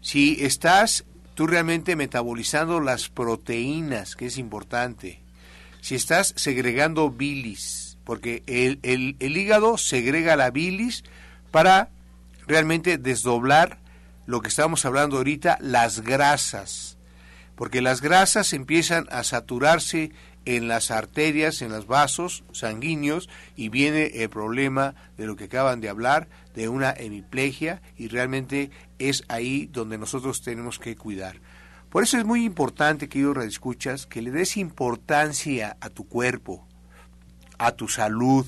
[0.00, 5.20] Si estás tú realmente metabolizando las proteínas, que es importante.
[5.80, 11.04] Si estás segregando bilis, porque el, el, hígado segrega la bilis
[11.50, 11.90] para
[12.46, 13.78] realmente desdoblar
[14.26, 16.98] lo que estamos hablando ahorita, las grasas.
[17.54, 20.12] Porque las grasas empiezan a saturarse
[20.44, 25.80] en las arterias, en los vasos sanguíneos y viene el problema de lo que acaban
[25.80, 31.40] de hablar, de una hemiplegia y realmente es ahí donde nosotros tenemos que cuidar.
[31.90, 36.66] Por eso es muy importante, querido escuchas, que le des importancia a tu cuerpo,
[37.58, 38.46] a tu salud,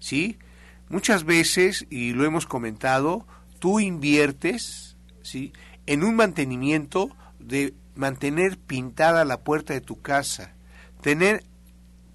[0.00, 0.36] ¿sí?
[0.88, 3.24] Muchas veces, y lo hemos comentado,
[3.60, 5.52] tú inviertes, ¿sí?
[5.86, 10.54] En un mantenimiento de mantener pintada la puerta de tu casa,
[11.02, 11.44] tener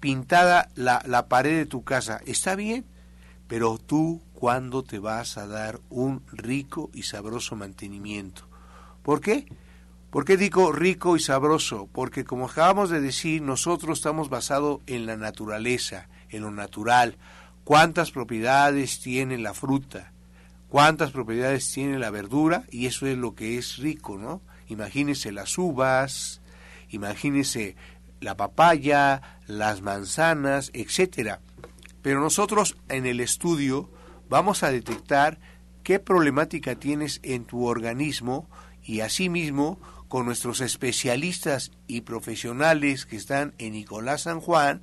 [0.00, 2.84] pintada la, la pared de tu casa, está bien,
[3.46, 8.48] pero tú cuándo te vas a dar un rico y sabroso mantenimiento.
[9.02, 9.46] ¿Por qué?
[10.10, 11.88] ¿Por qué digo rico y sabroso?
[11.92, 17.16] Porque como acabamos de decir, nosotros estamos basados en la naturaleza, en lo natural.
[17.64, 20.12] ¿Cuántas propiedades tiene la fruta?
[20.68, 22.64] ¿Cuántas propiedades tiene la verdura?
[22.70, 24.40] Y eso es lo que es rico, ¿no?
[24.68, 26.40] Imagínese las uvas,
[26.90, 27.76] imagínese
[28.20, 31.40] la papaya, las manzanas, etcétera.
[32.02, 33.90] Pero nosotros en el estudio
[34.28, 35.38] vamos a detectar
[35.82, 38.48] qué problemática tienes en tu organismo
[38.82, 39.78] y asimismo
[40.08, 44.82] con nuestros especialistas y profesionales que están en Nicolás San Juan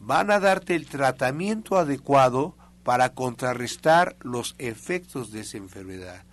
[0.00, 6.24] van a darte el tratamiento adecuado para contrarrestar los efectos de esa enfermedad.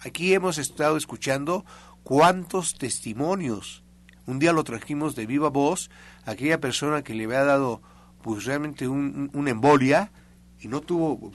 [0.00, 1.64] Aquí hemos estado escuchando
[2.04, 3.82] cuántos testimonios
[4.28, 5.90] un día lo trajimos de viva voz,
[6.26, 7.80] aquella persona que le había dado
[8.22, 10.12] pues realmente un, una embolia
[10.60, 11.32] y no tuvo,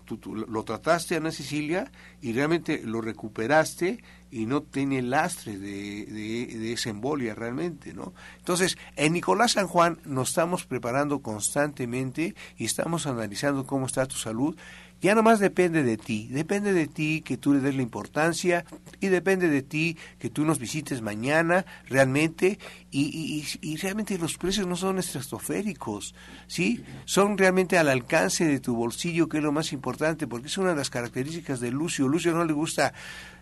[0.48, 6.74] lo trataste Ana Cecilia y realmente lo recuperaste y no tiene lastre de, de, de,
[6.74, 8.14] esa embolia realmente, ¿no?
[8.38, 14.18] Entonces, en Nicolás San Juan nos estamos preparando constantemente y estamos analizando cómo está tu
[14.18, 14.56] salud
[15.04, 18.64] ya nomás depende de ti, depende de ti que tú le des la importancia
[19.02, 22.58] y depende de ti que tú nos visites mañana realmente
[22.90, 26.16] y, y, realmente los precios no son estratosféricos,
[26.48, 26.86] ¿sí?
[27.04, 30.70] Son realmente al alcance de tu bolsillo que es lo más importante porque es una
[30.70, 32.08] de las características de Lucio.
[32.08, 32.94] Lucio no le gusta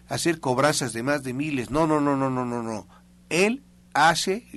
[0.09, 2.87] hacer cobranzas de más de miles, no, no, no, no, no, no, no.
[3.29, 3.61] Él
[3.93, 4.47] hace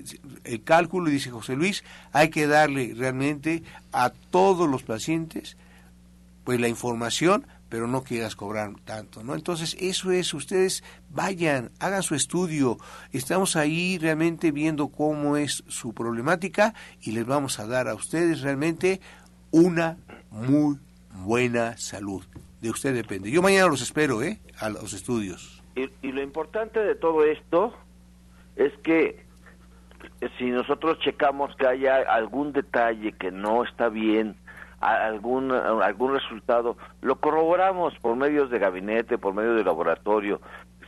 [0.45, 3.62] el cálculo y dice José Luis, hay que darle realmente
[3.93, 5.59] a todos los pacientes
[6.45, 9.35] pues la información, pero no quieras cobrar tanto, ¿no?
[9.35, 12.77] Entonces, eso es, ustedes vayan, hagan su estudio,
[13.13, 18.43] estamos ahí realmente viendo cómo es su problemática y les vamos a dar a ustedes
[18.43, 19.01] realmente
[19.51, 19.97] una
[20.31, 20.79] muy
[21.25, 22.25] buena salud.
[22.61, 23.31] De usted depende.
[23.31, 24.41] Yo mañana los espero, ¿eh?
[24.59, 25.63] A los estudios.
[25.77, 27.75] Y, y lo importante de todo esto
[28.57, 29.25] es que
[30.39, 34.37] si nosotros checamos que haya algún detalle que no está bien,
[34.85, 40.40] algún, algún resultado, lo corroboramos por medios de gabinete, por medio de laboratorio,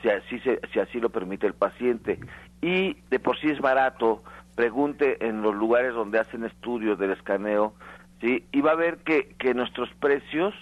[0.02, 0.40] si así,
[0.72, 2.18] si así lo permite el paciente.
[2.60, 4.22] Y de por sí es barato,
[4.54, 7.74] pregunte en los lugares donde hacen estudios del escaneo,
[8.20, 8.46] ¿sí?
[8.52, 10.54] y va a ver que, que nuestros precios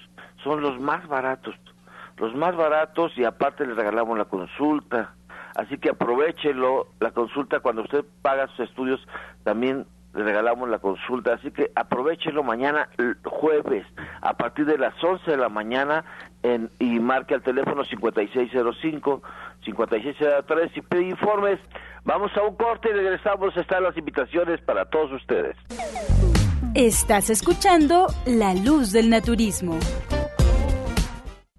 [0.43, 1.55] son los más baratos,
[2.19, 5.15] los más baratos y aparte le regalamos la consulta.
[5.57, 9.07] Así que aprovechelo, la consulta cuando usted paga sus estudios
[9.45, 12.89] también le regalamos la consulta, así que aprovechelo mañana
[13.25, 13.85] jueves
[14.23, 16.05] a partir de las 11 de la mañana
[16.43, 19.23] en, y marque al teléfono 5605
[19.65, 21.59] 5603 y pide informes.
[22.05, 23.57] Vamos a un corte y regresamos.
[23.57, 25.57] Están las invitaciones para todos ustedes.
[26.75, 29.79] Estás escuchando La Luz del Naturismo.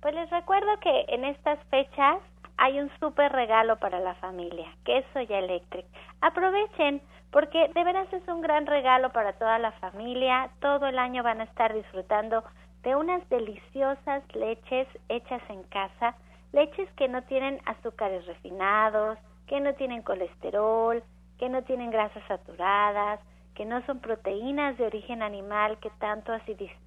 [0.02, 2.20] Pues les recuerdo que en estas fechas
[2.58, 5.86] hay un súper regalo para la familia, que es Soya Electric.
[6.22, 10.50] Aprovechen porque de veras es un gran regalo para toda la familia.
[10.62, 12.44] Todo el año van a estar disfrutando
[12.84, 16.16] de unas deliciosas leches hechas en casa,
[16.54, 21.04] leches que no tienen azúcares refinados, que no tienen colesterol,
[21.38, 23.20] que no tienen grasas saturadas,
[23.56, 26.32] que no son proteínas de origen animal que tanto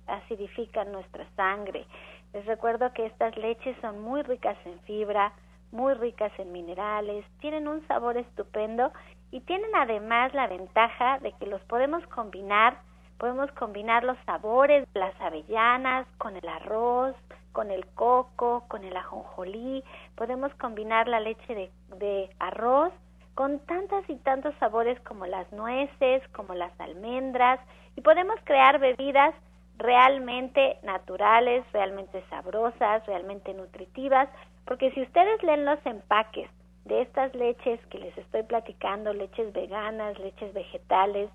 [0.07, 1.85] acidifican nuestra sangre.
[2.33, 5.33] Les recuerdo que estas leches son muy ricas en fibra,
[5.72, 8.92] muy ricas en minerales, tienen un sabor estupendo
[9.31, 12.79] y tienen además la ventaja de que los podemos combinar,
[13.19, 17.14] podemos combinar los sabores de las avellanas con el arroz,
[17.52, 19.83] con el coco, con el ajonjolí,
[20.14, 22.92] podemos combinar la leche de, de arroz
[23.35, 27.60] con tantas y tantos sabores como las nueces, como las almendras
[27.96, 29.35] y podemos crear bebidas
[29.79, 34.29] realmente naturales, realmente sabrosas, realmente nutritivas,
[34.66, 36.50] porque si ustedes leen los empaques
[36.85, 41.31] de estas leches que les estoy platicando, leches veganas, leches vegetales,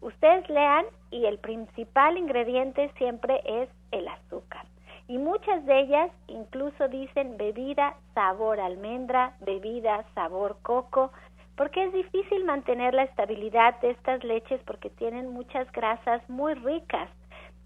[0.00, 4.64] ustedes lean y el principal ingrediente siempre es el azúcar.
[5.08, 11.10] Y muchas de ellas incluso dicen bebida sabor almendra, bebida sabor coco,
[11.56, 17.08] porque es difícil mantener la estabilidad de estas leches porque tienen muchas grasas muy ricas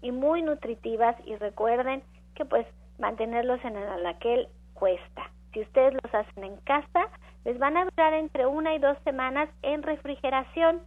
[0.03, 2.03] y muy nutritivas y recuerden
[2.35, 2.67] que pues
[2.99, 5.31] mantenerlos en el alaquel cuesta.
[5.53, 7.09] Si ustedes los hacen en casa,
[7.45, 10.81] les van a durar entre una y dos semanas en refrigeración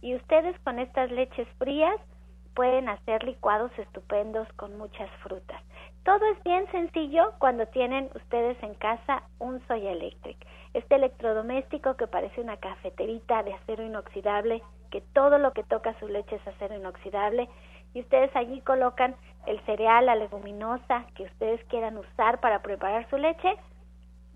[0.00, 1.96] y ustedes con estas leches frías
[2.54, 5.62] pueden hacer licuados estupendos con muchas frutas.
[6.04, 10.36] Todo es bien sencillo cuando tienen ustedes en casa un Soya Electric
[10.74, 16.08] este electrodoméstico que parece una cafeterita de acero inoxidable, que todo lo que toca su
[16.08, 17.48] leche es acero inoxidable,
[17.94, 19.14] y ustedes allí colocan
[19.46, 23.54] el cereal, la leguminosa que ustedes quieran usar para preparar su leche,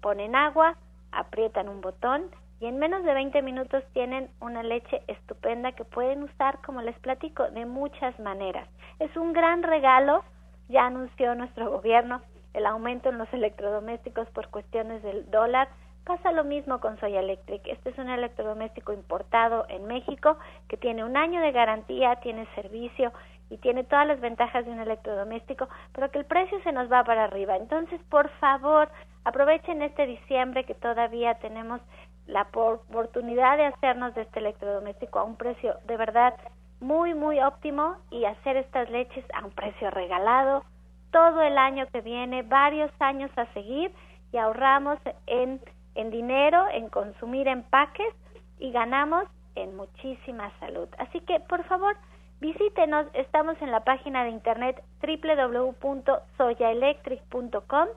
[0.00, 0.76] ponen agua,
[1.12, 2.30] aprietan un botón
[2.61, 6.98] y en menos de 20 minutos tienen una leche estupenda que pueden usar, como les
[6.98, 8.68] platico, de muchas maneras.
[8.98, 10.24] Es un gran regalo,
[10.68, 12.22] ya anunció nuestro gobierno
[12.54, 15.68] el aumento en los electrodomésticos por cuestiones del dólar,
[16.07, 17.66] Pasa lo mismo con Soya Electric.
[17.66, 20.38] Este es un electrodoméstico importado en México
[20.68, 23.12] que tiene un año de garantía, tiene servicio
[23.51, 27.05] y tiene todas las ventajas de un electrodoméstico, pero que el precio se nos va
[27.05, 27.57] para arriba.
[27.57, 28.90] Entonces, por favor,
[29.24, 31.80] aprovechen este diciembre que todavía tenemos
[32.26, 36.34] la oportunidad de hacernos de este electrodoméstico a un precio de verdad
[36.80, 40.64] muy, muy óptimo y hacer estas leches a un precio regalado
[41.12, 43.92] todo el año que viene, varios años a seguir
[44.32, 45.61] y ahorramos en
[45.97, 48.14] en dinero, en consumir empaques
[48.59, 49.24] y ganamos
[49.55, 50.88] en muchísima salud.
[50.99, 51.97] Así que, por favor,
[52.41, 53.07] visítenos.
[53.14, 57.89] Estamos en la página de internet www.soyaelectric.com.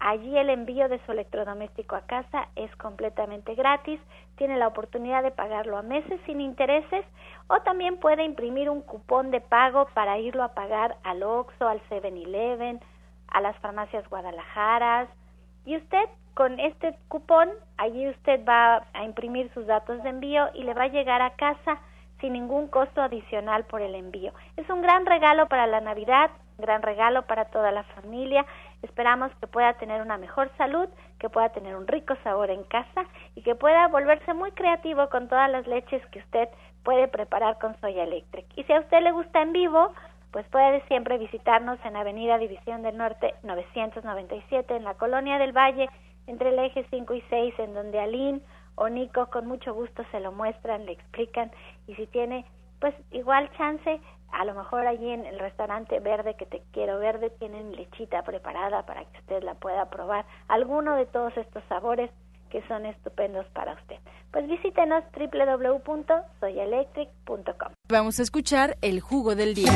[0.00, 3.98] Allí el envío de su electrodoméstico a casa es completamente gratis.
[4.36, 7.06] Tiene la oportunidad de pagarlo a meses sin intereses
[7.46, 11.80] o también puede imprimir un cupón de pago para irlo a pagar al Oxxo, al
[11.88, 12.80] 7-Eleven,
[13.28, 15.06] a las farmacias Guadalajara.
[15.64, 20.64] Y usted con este cupón, allí usted va a imprimir sus datos de envío y
[20.64, 21.80] le va a llegar a casa
[22.20, 24.32] sin ningún costo adicional por el envío.
[24.56, 28.46] Es un gran regalo para la Navidad, gran regalo para toda la familia.
[28.82, 30.88] Esperamos que pueda tener una mejor salud,
[31.18, 33.04] que pueda tener un rico sabor en casa
[33.34, 36.48] y que pueda volverse muy creativo con todas las leches que usted
[36.82, 38.46] puede preparar con Soya Electric.
[38.56, 39.92] Y si a usted le gusta en vivo,
[40.30, 45.88] pues puede siempre visitarnos en Avenida División del Norte 997 en la Colonia del Valle
[46.26, 48.40] entre el eje 5 y 6, en donde Aline
[48.76, 51.50] o Nico con mucho gusto se lo muestran, le explican
[51.86, 52.46] y si tiene
[52.80, 54.00] pues igual chance,
[54.30, 58.84] a lo mejor allí en el restaurante verde que te quiero verde tienen lechita preparada
[58.84, 62.10] para que usted la pueda probar, alguno de todos estos sabores
[62.50, 63.96] que son estupendos para usted.
[64.32, 67.72] Pues visítenos www.soyelectric.com.
[67.88, 69.72] Vamos a escuchar el jugo del día.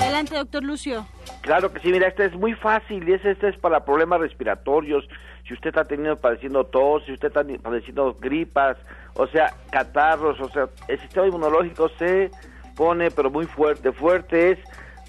[0.00, 1.06] Adelante, doctor Lucio.
[1.40, 5.08] Claro que sí, mira, este es muy fácil y este, es para problemas respiratorios.
[5.46, 8.76] Si usted está teniendo padeciendo tos, si usted está padeciendo gripas,
[9.14, 12.30] o sea, catarros, o sea, el sistema inmunológico se
[12.76, 14.58] pone pero muy fuerte, fuerte es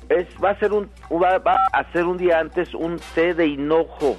[0.09, 4.17] es va a ser un va, a hacer un día antes un té de hinojo,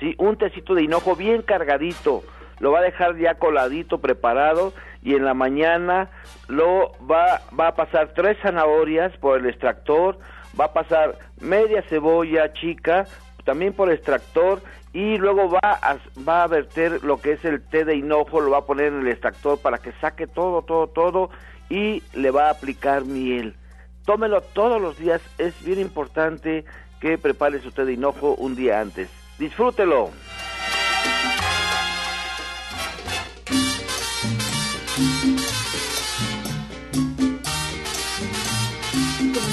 [0.00, 2.22] sí, un tecito de hinojo bien cargadito,
[2.60, 6.08] lo va a dejar ya coladito, preparado y en la mañana
[6.46, 10.18] lo va va a pasar tres zanahorias por el extractor,
[10.58, 13.06] va a pasar media cebolla chica,
[13.44, 15.96] también por extractor, y luego va a,
[16.26, 19.00] va a verter lo que es el té de hinojo, lo va a poner en
[19.00, 21.30] el extractor para que saque todo, todo, todo,
[21.68, 23.56] y le va a aplicar miel.
[24.04, 26.64] Tómelo todos los días, es bien importante
[27.00, 29.08] que prepare su té de hinojo un día antes.
[29.38, 30.10] Disfrútelo.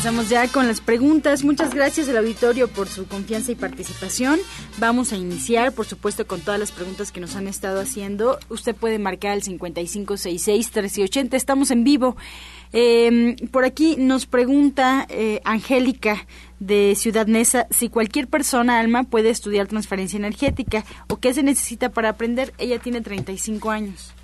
[0.01, 1.43] Comenzamos ya con las preguntas.
[1.43, 4.39] Muchas gracias al auditorio por su confianza y participación.
[4.79, 8.39] Vamos a iniciar, por supuesto, con todas las preguntas que nos han estado haciendo.
[8.49, 11.35] Usted puede marcar el 5566-1380.
[11.35, 12.17] Estamos en vivo.
[12.73, 16.25] Eh, por aquí nos pregunta eh, Angélica
[16.59, 21.89] de Ciudad Neza si cualquier persona, Alma, puede estudiar transferencia energética o qué se necesita
[21.89, 22.55] para aprender.
[22.57, 24.15] Ella tiene 35 años.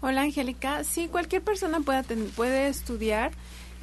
[0.00, 0.82] Hola, Angélica.
[0.82, 2.04] Sí, cualquier persona puede,
[2.36, 3.32] puede estudiar.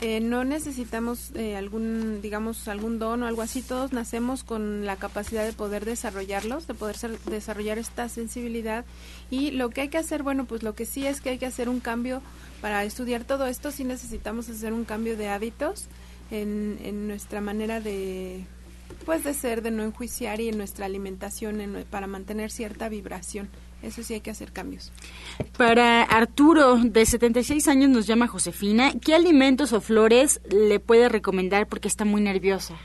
[0.04, 3.62] Eh, no necesitamos eh, algún, digamos, algún don o algo así.
[3.62, 6.98] Todos nacemos con la capacidad de poder desarrollarlos, de poder
[7.30, 8.84] desarrollar esta sensibilidad.
[9.30, 11.46] Y lo que hay que hacer, bueno, pues lo que sí es que hay que
[11.46, 12.24] hacer un cambio
[12.62, 13.70] para estudiar todo esto.
[13.70, 15.86] Sí necesitamos hacer un cambio de hábitos
[16.32, 18.44] en, en nuestra manera de
[19.06, 23.50] pues de ser, de no enjuiciar y en nuestra alimentación para mantener cierta vibración.
[23.84, 24.92] Eso sí hay que hacer cambios.
[25.58, 28.94] Para Arturo, de 76 años, nos llama Josefina.
[29.00, 32.76] ¿Qué alimentos o flores le puede recomendar porque está muy nerviosa?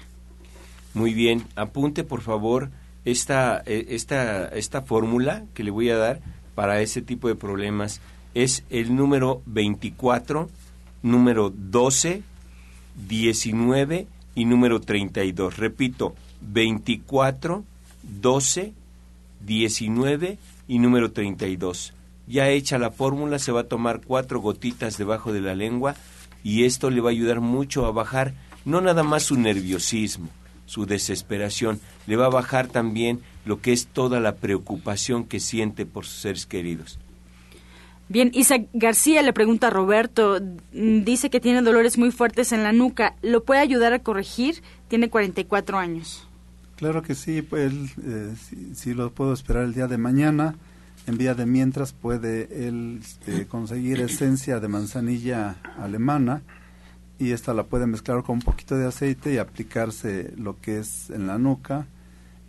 [0.95, 2.71] Muy bien, apunte por favor
[3.05, 6.21] esta, eh, esta, esta fórmula que le voy a dar
[6.55, 8.01] para ese tipo de problemas.
[8.35, 10.49] Es el número 24,
[11.03, 12.23] número 12,
[13.09, 15.59] 19 y número 32.
[15.59, 17.65] Repito, 24,
[18.03, 18.73] 12,
[19.45, 20.39] 19 y
[20.69, 21.95] número 32.
[22.27, 25.95] Ya hecha la fórmula, se va a tomar cuatro gotitas debajo de la lengua
[26.43, 28.35] y esto le va a ayudar mucho a bajar
[28.67, 30.29] no nada más su nerviosismo,
[30.67, 35.87] su desesperación, le va a bajar también lo que es toda la preocupación que siente
[35.87, 36.99] por sus seres queridos.
[38.09, 40.41] Bien, Isa García le pregunta a Roberto,
[40.73, 44.63] mm, dice que tiene dolores muy fuertes en la nuca, ¿lo puede ayudar a corregir?
[44.89, 46.26] Tiene 44 años.
[46.77, 47.73] Claro que sí, pues
[48.05, 48.35] eh,
[48.75, 50.55] sí, lo puedo esperar el día de mañana.
[51.07, 56.43] En vía de mientras puede él este, conseguir esencia de manzanilla alemana
[57.19, 61.09] y esta la puede mezclar con un poquito de aceite y aplicarse lo que es
[61.11, 61.87] en la nuca,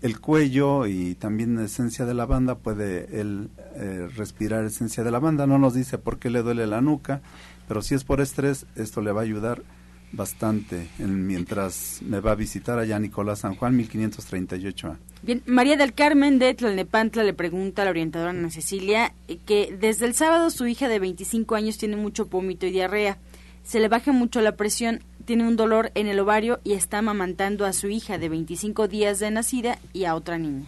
[0.01, 2.55] el cuello y también esencia de lavanda.
[2.55, 5.47] Puede él eh, respirar esencia de lavanda.
[5.47, 7.21] No nos dice por qué le duele la nuca,
[7.67, 9.63] pero si es por estrés, esto le va a ayudar
[10.11, 14.97] bastante en, mientras me va a visitar allá Nicolás San Juan, 1538.
[15.23, 19.75] Bien, María del Carmen de Tlalnepantla le pregunta a la orientadora Ana Cecilia eh, que
[19.79, 23.17] desde el sábado su hija de 25 años tiene mucho vómito y diarrea.
[23.63, 27.65] Se le baja mucho la presión, tiene un dolor en el ovario y está amamantando
[27.65, 30.67] a su hija de 25 días de nacida y a otra niña.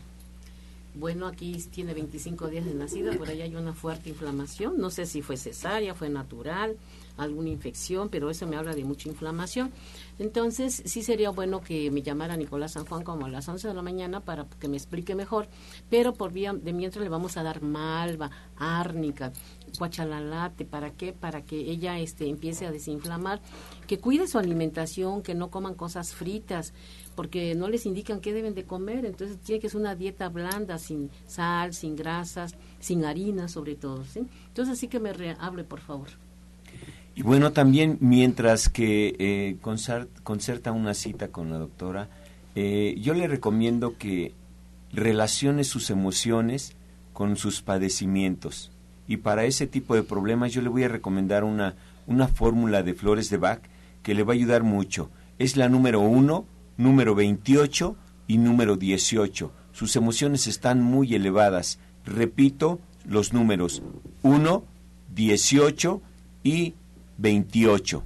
[0.96, 4.78] Bueno, aquí tiene 25 días de nacida, por ahí hay una fuerte inflamación.
[4.80, 6.76] No sé si fue cesárea, fue natural
[7.24, 9.72] alguna infección, pero eso me habla de mucha inflamación.
[10.18, 13.74] Entonces, sí sería bueno que me llamara Nicolás San Juan como a las 11 de
[13.74, 15.48] la mañana para que me explique mejor,
[15.90, 19.32] pero por vía de mientras le vamos a dar malva, árnica,
[19.78, 21.14] guachalalate, ¿para qué?
[21.14, 23.42] Para que ella este, empiece a desinflamar,
[23.88, 26.74] que cuide su alimentación, que no coman cosas fritas,
[27.16, 30.78] porque no les indican qué deben de comer, entonces tiene que ser una dieta blanda,
[30.78, 34.22] sin sal, sin grasas, sin harina sobre todo, ¿sí?
[34.48, 36.10] Entonces así que me hable, por favor.
[37.20, 39.58] Y bueno, también mientras que eh,
[40.24, 42.08] concerta una cita con la doctora,
[42.56, 44.34] eh, yo le recomiendo que
[44.94, 46.78] relacione sus emociones
[47.12, 48.72] con sus padecimientos.
[49.06, 51.76] Y para ese tipo de problemas yo le voy a recomendar una,
[52.08, 53.64] una fórmula de flores de Bach
[54.02, 55.10] que le va a ayudar mucho.
[55.40, 56.46] Es la número 1,
[56.78, 57.98] número 28
[58.28, 59.52] y número 18.
[59.74, 61.80] Sus emociones están muy elevadas.
[62.06, 63.84] Repito los números
[64.24, 64.64] 1,
[65.14, 66.02] 18
[66.46, 66.76] y
[67.20, 68.04] 28.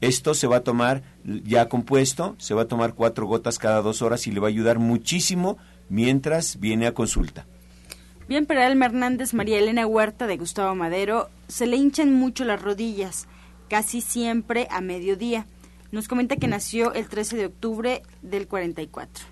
[0.00, 4.00] Esto se va a tomar ya compuesto, se va a tomar cuatro gotas cada dos
[4.00, 5.58] horas y le va a ayudar muchísimo
[5.88, 7.46] mientras viene a consulta.
[8.28, 12.60] Bien, para Elma Hernández, María Elena Huerta de Gustavo Madero, se le hinchan mucho las
[12.60, 13.26] rodillas,
[13.68, 15.46] casi siempre a mediodía.
[15.90, 19.24] Nos comenta que nació el 13 de octubre del 44.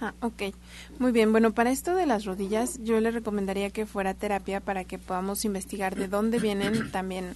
[0.00, 0.54] Ah, ok.
[0.98, 1.30] Muy bien.
[1.32, 5.44] Bueno, para esto de las rodillas, yo le recomendaría que fuera terapia para que podamos
[5.44, 7.34] investigar de dónde vienen también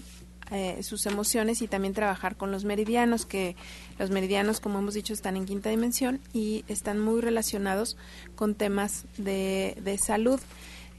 [0.50, 3.54] eh, sus emociones y también trabajar con los meridianos, que
[3.98, 7.96] los meridianos, como hemos dicho, están en quinta dimensión y están muy relacionados
[8.34, 10.40] con temas de, de salud.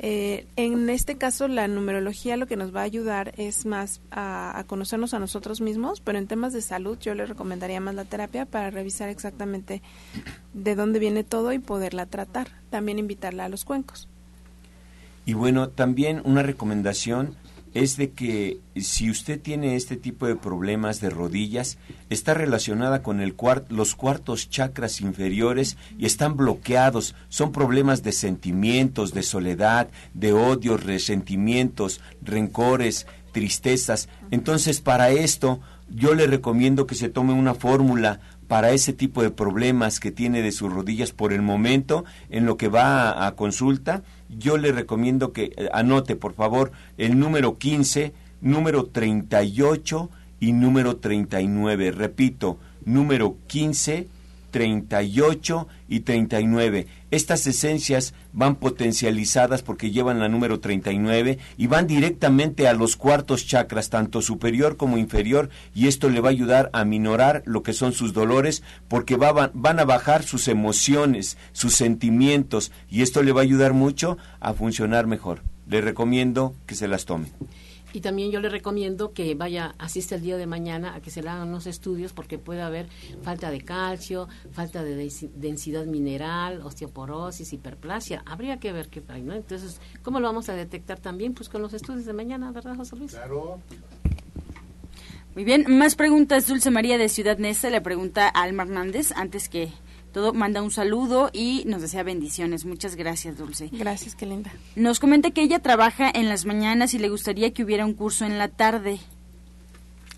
[0.02, 4.58] Eh, en este caso, la numerología lo que nos va a ayudar es más a,
[4.58, 8.06] a, conocernos a nosotros mismos, pero en temas de salud yo le recomendaría más la
[8.06, 9.82] terapia para revisar exactamente
[10.54, 12.50] de dónde viene todo y poderla tratar.
[12.70, 14.08] También invitarla a los cuencos.
[15.26, 17.36] Y bueno, también una recomendación
[17.74, 21.78] es de que si usted tiene este tipo de problemas de rodillas,
[22.10, 23.36] está relacionada con el
[23.70, 27.16] los cuartos chakras inferiores y están bloqueados.
[27.30, 34.10] Son problemas de sentimientos, de soledad, de odio, resentimientos, rencores, tristezas.
[34.32, 35.60] Entonces, para esto,
[35.90, 40.42] yo le recomiendo que se tome una fórmula para ese tipo de problemas que tiene
[40.42, 44.04] de sus rodillas por el momento en lo que va a, consulta,
[44.38, 50.10] yo le recomiendo que eh, anote, por favor, el número 15, número 38
[50.40, 51.92] y número 39.
[51.92, 54.08] Repito, número 15,
[54.52, 56.88] 38 y 39.
[57.12, 63.46] Estas esencias van potencializadas porque llevan la número 39 y van directamente a los cuartos
[63.46, 67.74] chakras, tanto superior como inferior, y esto le va a ayudar a minorar lo que
[67.74, 73.42] son sus dolores porque van a bajar sus emociones, sus sentimientos, y esto le va
[73.42, 75.42] a ayudar mucho a funcionar mejor.
[75.68, 77.28] Le recomiendo que se las tome.
[77.94, 81.24] Y también yo le recomiendo que vaya, asiste el día de mañana a que se
[81.24, 82.88] le hagan unos estudios porque puede haber
[83.24, 88.22] falta de calcio, falta de densidad mineral, osteoporosis, hiperplasia.
[88.26, 89.34] Habría que ver qué hay, ¿no?
[89.34, 91.34] Entonces, ¿cómo lo vamos a detectar también?
[91.34, 93.12] Pues con los estudios de mañana, ¿verdad, José Luis?
[93.12, 93.60] Claro.
[95.36, 96.48] Muy bien, más preguntas.
[96.48, 99.72] Dulce María de Ciudad Nesta le pregunta a Alma Hernández antes que
[100.12, 102.66] todo manda un saludo y nos desea bendiciones.
[102.66, 103.70] Muchas gracias, Dulce.
[103.72, 104.52] Gracias, qué linda.
[104.76, 108.26] Nos comenta que ella trabaja en las mañanas y le gustaría que hubiera un curso
[108.26, 109.00] en la tarde.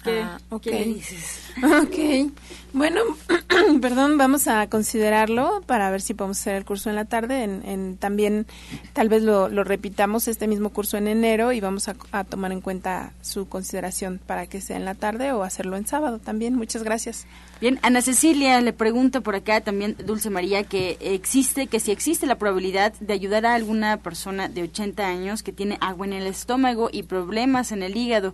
[0.03, 1.51] ¿Qué, ah, dices?
[1.61, 2.31] Ok.
[2.73, 3.01] Bueno,
[3.81, 7.43] perdón, vamos a considerarlo para ver si podemos hacer el curso en la tarde.
[7.43, 8.47] En, también,
[8.93, 13.11] tal vez lo, repitamos este mismo curso en enero y vamos a, tomar en cuenta
[13.21, 16.55] su consideración para que sea en la tarde o hacerlo en sábado también.
[16.55, 17.27] Muchas gracias.
[17.59, 22.25] Bien, Ana Cecilia le pregunta por acá también, Dulce María, que existe, que si existe
[22.25, 26.25] la probabilidad de ayudar a alguna persona de 80 años que tiene agua en el
[26.25, 28.33] estómago y problemas en el hígado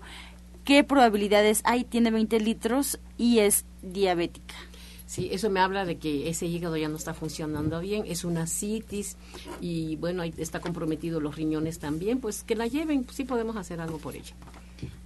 [0.68, 1.86] ¿Qué probabilidades hay?
[1.86, 4.54] Tiene 20 litros y es diabética.
[5.06, 8.48] Sí, eso me habla de que ese hígado ya no está funcionando bien, es una
[8.48, 9.16] citis
[9.62, 13.98] y bueno, está comprometido los riñones también, pues que la lleven, sí podemos hacer algo
[13.98, 14.36] por ella.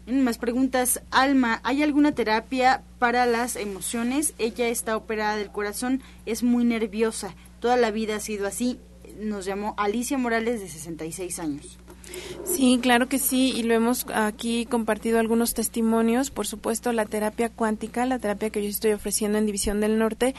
[0.08, 1.04] Más preguntas.
[1.12, 4.34] Alma, ¿hay alguna terapia para las emociones?
[4.40, 8.80] Ella está operada del corazón, es muy nerviosa, toda la vida ha sido así.
[9.20, 11.78] Nos llamó Alicia Morales de 66 años.
[12.44, 16.32] Sí, claro que sí, y lo hemos aquí compartido algunos testimonios.
[16.32, 20.36] Por supuesto, la terapia cuántica, la terapia que yo estoy ofreciendo en División del Norte,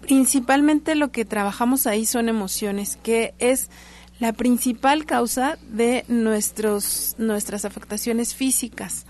[0.00, 3.70] principalmente lo que trabajamos ahí son emociones, que es
[4.18, 9.06] la principal causa de nuestros, nuestras afectaciones físicas.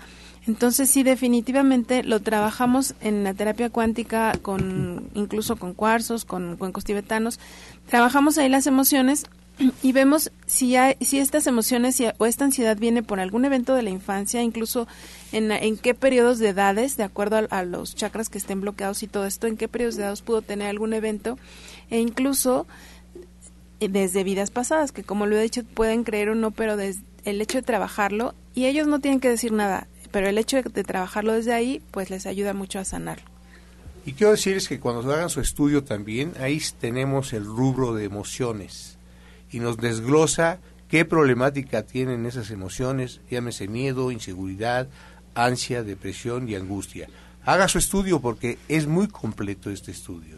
[0.47, 6.85] Entonces sí, definitivamente lo trabajamos en la terapia cuántica, con incluso con cuarzos, con cuencos
[6.85, 7.39] tibetanos.
[7.87, 9.25] Trabajamos ahí las emociones
[9.83, 13.83] y vemos si, hay, si estas emociones o esta ansiedad viene por algún evento de
[13.83, 14.87] la infancia, incluso
[15.31, 19.07] en, en qué periodos de edades, de acuerdo a, los chakras que estén bloqueados y
[19.07, 21.37] todo esto, en qué periodos de edades pudo tener algún evento,
[21.89, 22.67] e incluso
[23.79, 27.01] eh, desde vidas pasadas, que como lo he dicho, pueden creer o no, pero desde
[27.25, 30.63] el hecho de trabajarlo, y ellos no tienen que decir nada, pero el hecho de,
[30.63, 33.25] de trabajarlo desde ahí, pues les ayuda mucho a sanarlo.
[34.05, 38.96] Y quiero decirles que cuando hagan su estudio también, ahí tenemos el rubro de emociones
[39.51, 44.87] y nos desglosa qué problemática tienen esas emociones, llámese miedo, inseguridad,
[45.35, 47.07] ansia, depresión y angustia.
[47.45, 50.37] Haga su estudio porque es muy completo este estudio.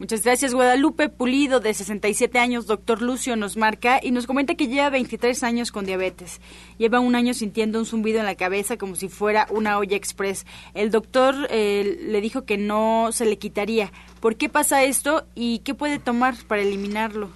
[0.00, 4.66] Muchas gracias, Guadalupe Pulido, de 67 años, doctor Lucio, nos marca y nos comenta que
[4.66, 6.40] lleva 23 años con diabetes.
[6.78, 10.46] Lleva un año sintiendo un zumbido en la cabeza como si fuera una olla express.
[10.72, 13.92] El doctor eh, le dijo que no se le quitaría.
[14.20, 17.28] ¿Por qué pasa esto y qué puede tomar para eliminarlo?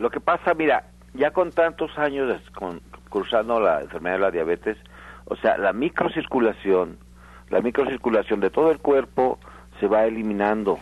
[0.00, 2.80] Lo que pasa, mira, ya con tantos años con,
[3.10, 4.78] cruzando la enfermedad de la diabetes,
[5.26, 6.96] o sea, la microcirculación,
[7.50, 9.38] la microcirculación de todo el cuerpo
[9.78, 10.78] se va eliminando,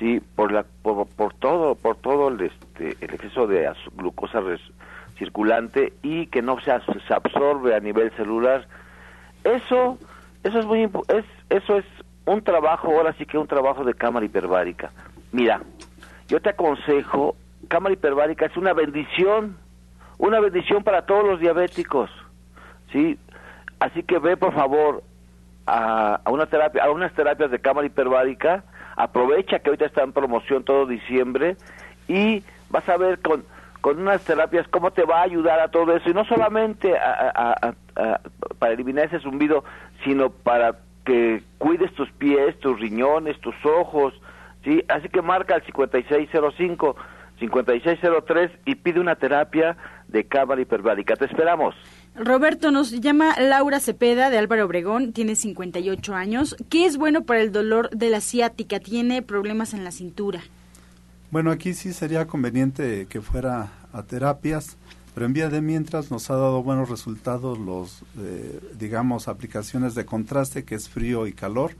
[0.00, 4.42] sí, por la por, todo por todo el este el exceso de glucosa
[5.16, 6.72] circulante y que no se,
[7.06, 8.66] se absorbe a nivel celular.
[9.44, 9.96] Eso
[10.42, 11.84] eso es muy es eso es
[12.24, 14.90] un trabajo, ahora sí que un trabajo de cámara hiperbárica.
[15.30, 15.60] Mira,
[16.26, 17.36] yo te aconsejo
[17.66, 19.56] cámara hiperbárica es una bendición,
[20.18, 22.10] una bendición para todos los diabéticos,
[22.92, 23.18] ¿sí?
[23.80, 25.02] Así que ve, por favor,
[25.66, 28.64] a, una terapia, a unas terapias de cámara hiperbárica,
[28.96, 31.56] aprovecha que ahorita está en promoción todo diciembre
[32.08, 33.44] y vas a ver con,
[33.80, 36.94] con unas terapias cómo te va a ayudar a todo eso, y no solamente
[38.58, 39.64] para eliminar ese zumbido,
[40.04, 44.14] sino para que cuides tus pies, tus riñones, tus ojos,
[44.64, 44.82] ¿sí?
[44.88, 46.96] Así que marca el 5605
[47.38, 49.76] 5603 y pide una terapia
[50.08, 51.16] de cámara hiperbárica.
[51.16, 51.74] Te esperamos.
[52.14, 56.56] Roberto, nos llama Laura Cepeda de Álvaro Obregón, tiene 58 años.
[56.70, 58.80] ¿Qué es bueno para el dolor de la ciática?
[58.80, 60.40] Tiene problemas en la cintura.
[61.30, 64.78] Bueno, aquí sí sería conveniente que fuera a terapias,
[65.14, 70.06] pero en vía de mientras nos ha dado buenos resultados los, eh, digamos, aplicaciones de
[70.06, 71.72] contraste, que es frío y calor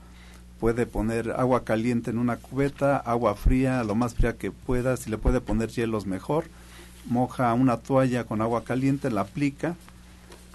[0.59, 5.09] puede poner agua caliente en una cubeta, agua fría, lo más fría que pueda, si
[5.09, 6.45] le puede poner hielos mejor,
[7.05, 9.75] moja una toalla con agua caliente, la aplica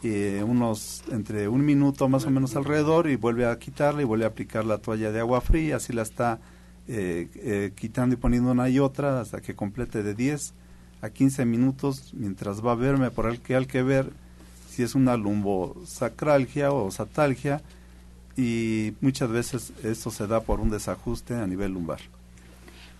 [0.04, 4.24] eh, unos entre un minuto más o menos alrededor y vuelve a quitarla y vuelve
[4.24, 6.40] a aplicar la toalla de agua fría, así la está
[6.88, 10.54] eh, eh, quitando y poniendo una y otra hasta que complete de 10
[11.02, 12.12] a 15 minutos.
[12.14, 14.10] Mientras va a verme por el que hay que ver
[14.68, 17.62] si es una lumbosacralgia o satalgia
[18.36, 22.00] y muchas veces esto se da por un desajuste a nivel lumbar.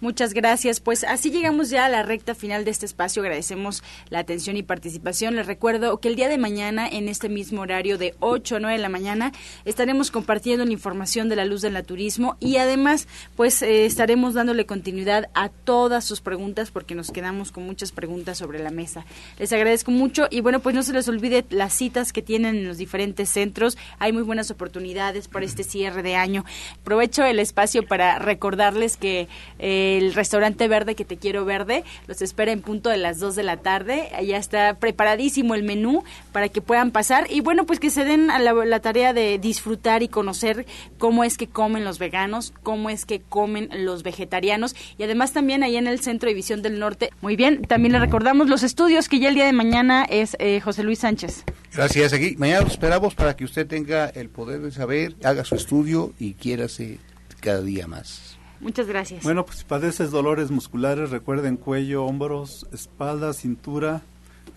[0.03, 0.81] Muchas gracias.
[0.81, 3.23] Pues así llegamos ya a la recta final de este espacio.
[3.23, 5.37] Agradecemos la atención y participación.
[5.37, 8.77] Les recuerdo que el día de mañana, en este mismo horario de 8 a 9
[8.79, 9.31] de la mañana,
[9.65, 14.67] estaremos compartiendo la información de la luz del naturismo y además, pues eh, estaremos dándole
[14.67, 19.07] continuidad a todas sus preguntas porque nos quedamos con muchas preguntas sobre la mesa.
[19.39, 22.67] Les agradezco mucho y bueno, pues no se les olvide las citas que tienen en
[22.67, 23.79] los diferentes centros.
[24.01, 26.45] Hay muy buenas oportunidades para este cierre de año.
[26.81, 29.29] Aprovecho el espacio para recordarles que
[29.61, 33.37] eh, el restaurante verde que te quiero verde los espera en punto de las 2
[33.37, 34.11] de la tarde.
[34.25, 38.31] Ya está preparadísimo el menú para que puedan pasar y bueno, pues que se den
[38.31, 40.67] a la, tarea de disfrutar y conocer
[40.99, 45.63] cómo es que comen los veganos, cómo es que comen los vegetarianos y además también
[45.63, 47.11] ahí en el Centro de Visión del Norte.
[47.21, 50.61] Muy bien, también le recordamos los estudios que ya el día de mañana es eh,
[50.61, 51.45] José Luis Sánchez.
[51.73, 52.35] Gracias, aquí.
[52.39, 56.35] Mañana lo esperamos para que usted tenga el poder de saber, haga su estudio y
[56.35, 56.99] quiérase
[57.41, 58.39] cada día más.
[58.63, 59.25] Muchas gracias.
[59.25, 64.03] Bueno, pues si padeces dolores musculares, recuerden cuello, hombros, espalda, cintura,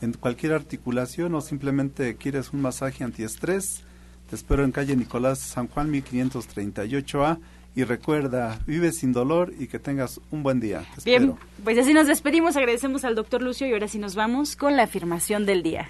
[0.02, 3.84] en cualquier articulación o simplemente quieres un masaje antiestrés,
[4.30, 7.40] te espero en calle Nicolás San Juan 1538A
[7.76, 10.86] y recuerda, vive sin dolor y que tengas un buen día.
[10.96, 11.40] Te Bien, espero.
[11.64, 14.84] pues así nos despedimos, agradecemos al doctor Lucio y ahora sí nos vamos con la
[14.84, 15.90] afirmación del día.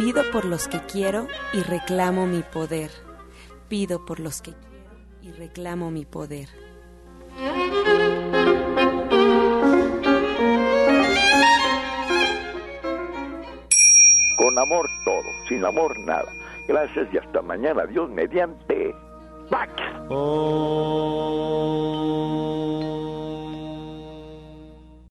[0.00, 2.90] Pido por los que quiero y reclamo mi poder.
[3.68, 4.64] Pido por los que quiero
[5.20, 6.48] y reclamo mi poder.
[14.38, 16.32] Con amor todo, sin amor nada.
[16.66, 17.84] Gracias y hasta mañana.
[17.84, 18.96] Dios mediante.
[19.50, 19.70] Pax.
[20.08, 21.10] Oh.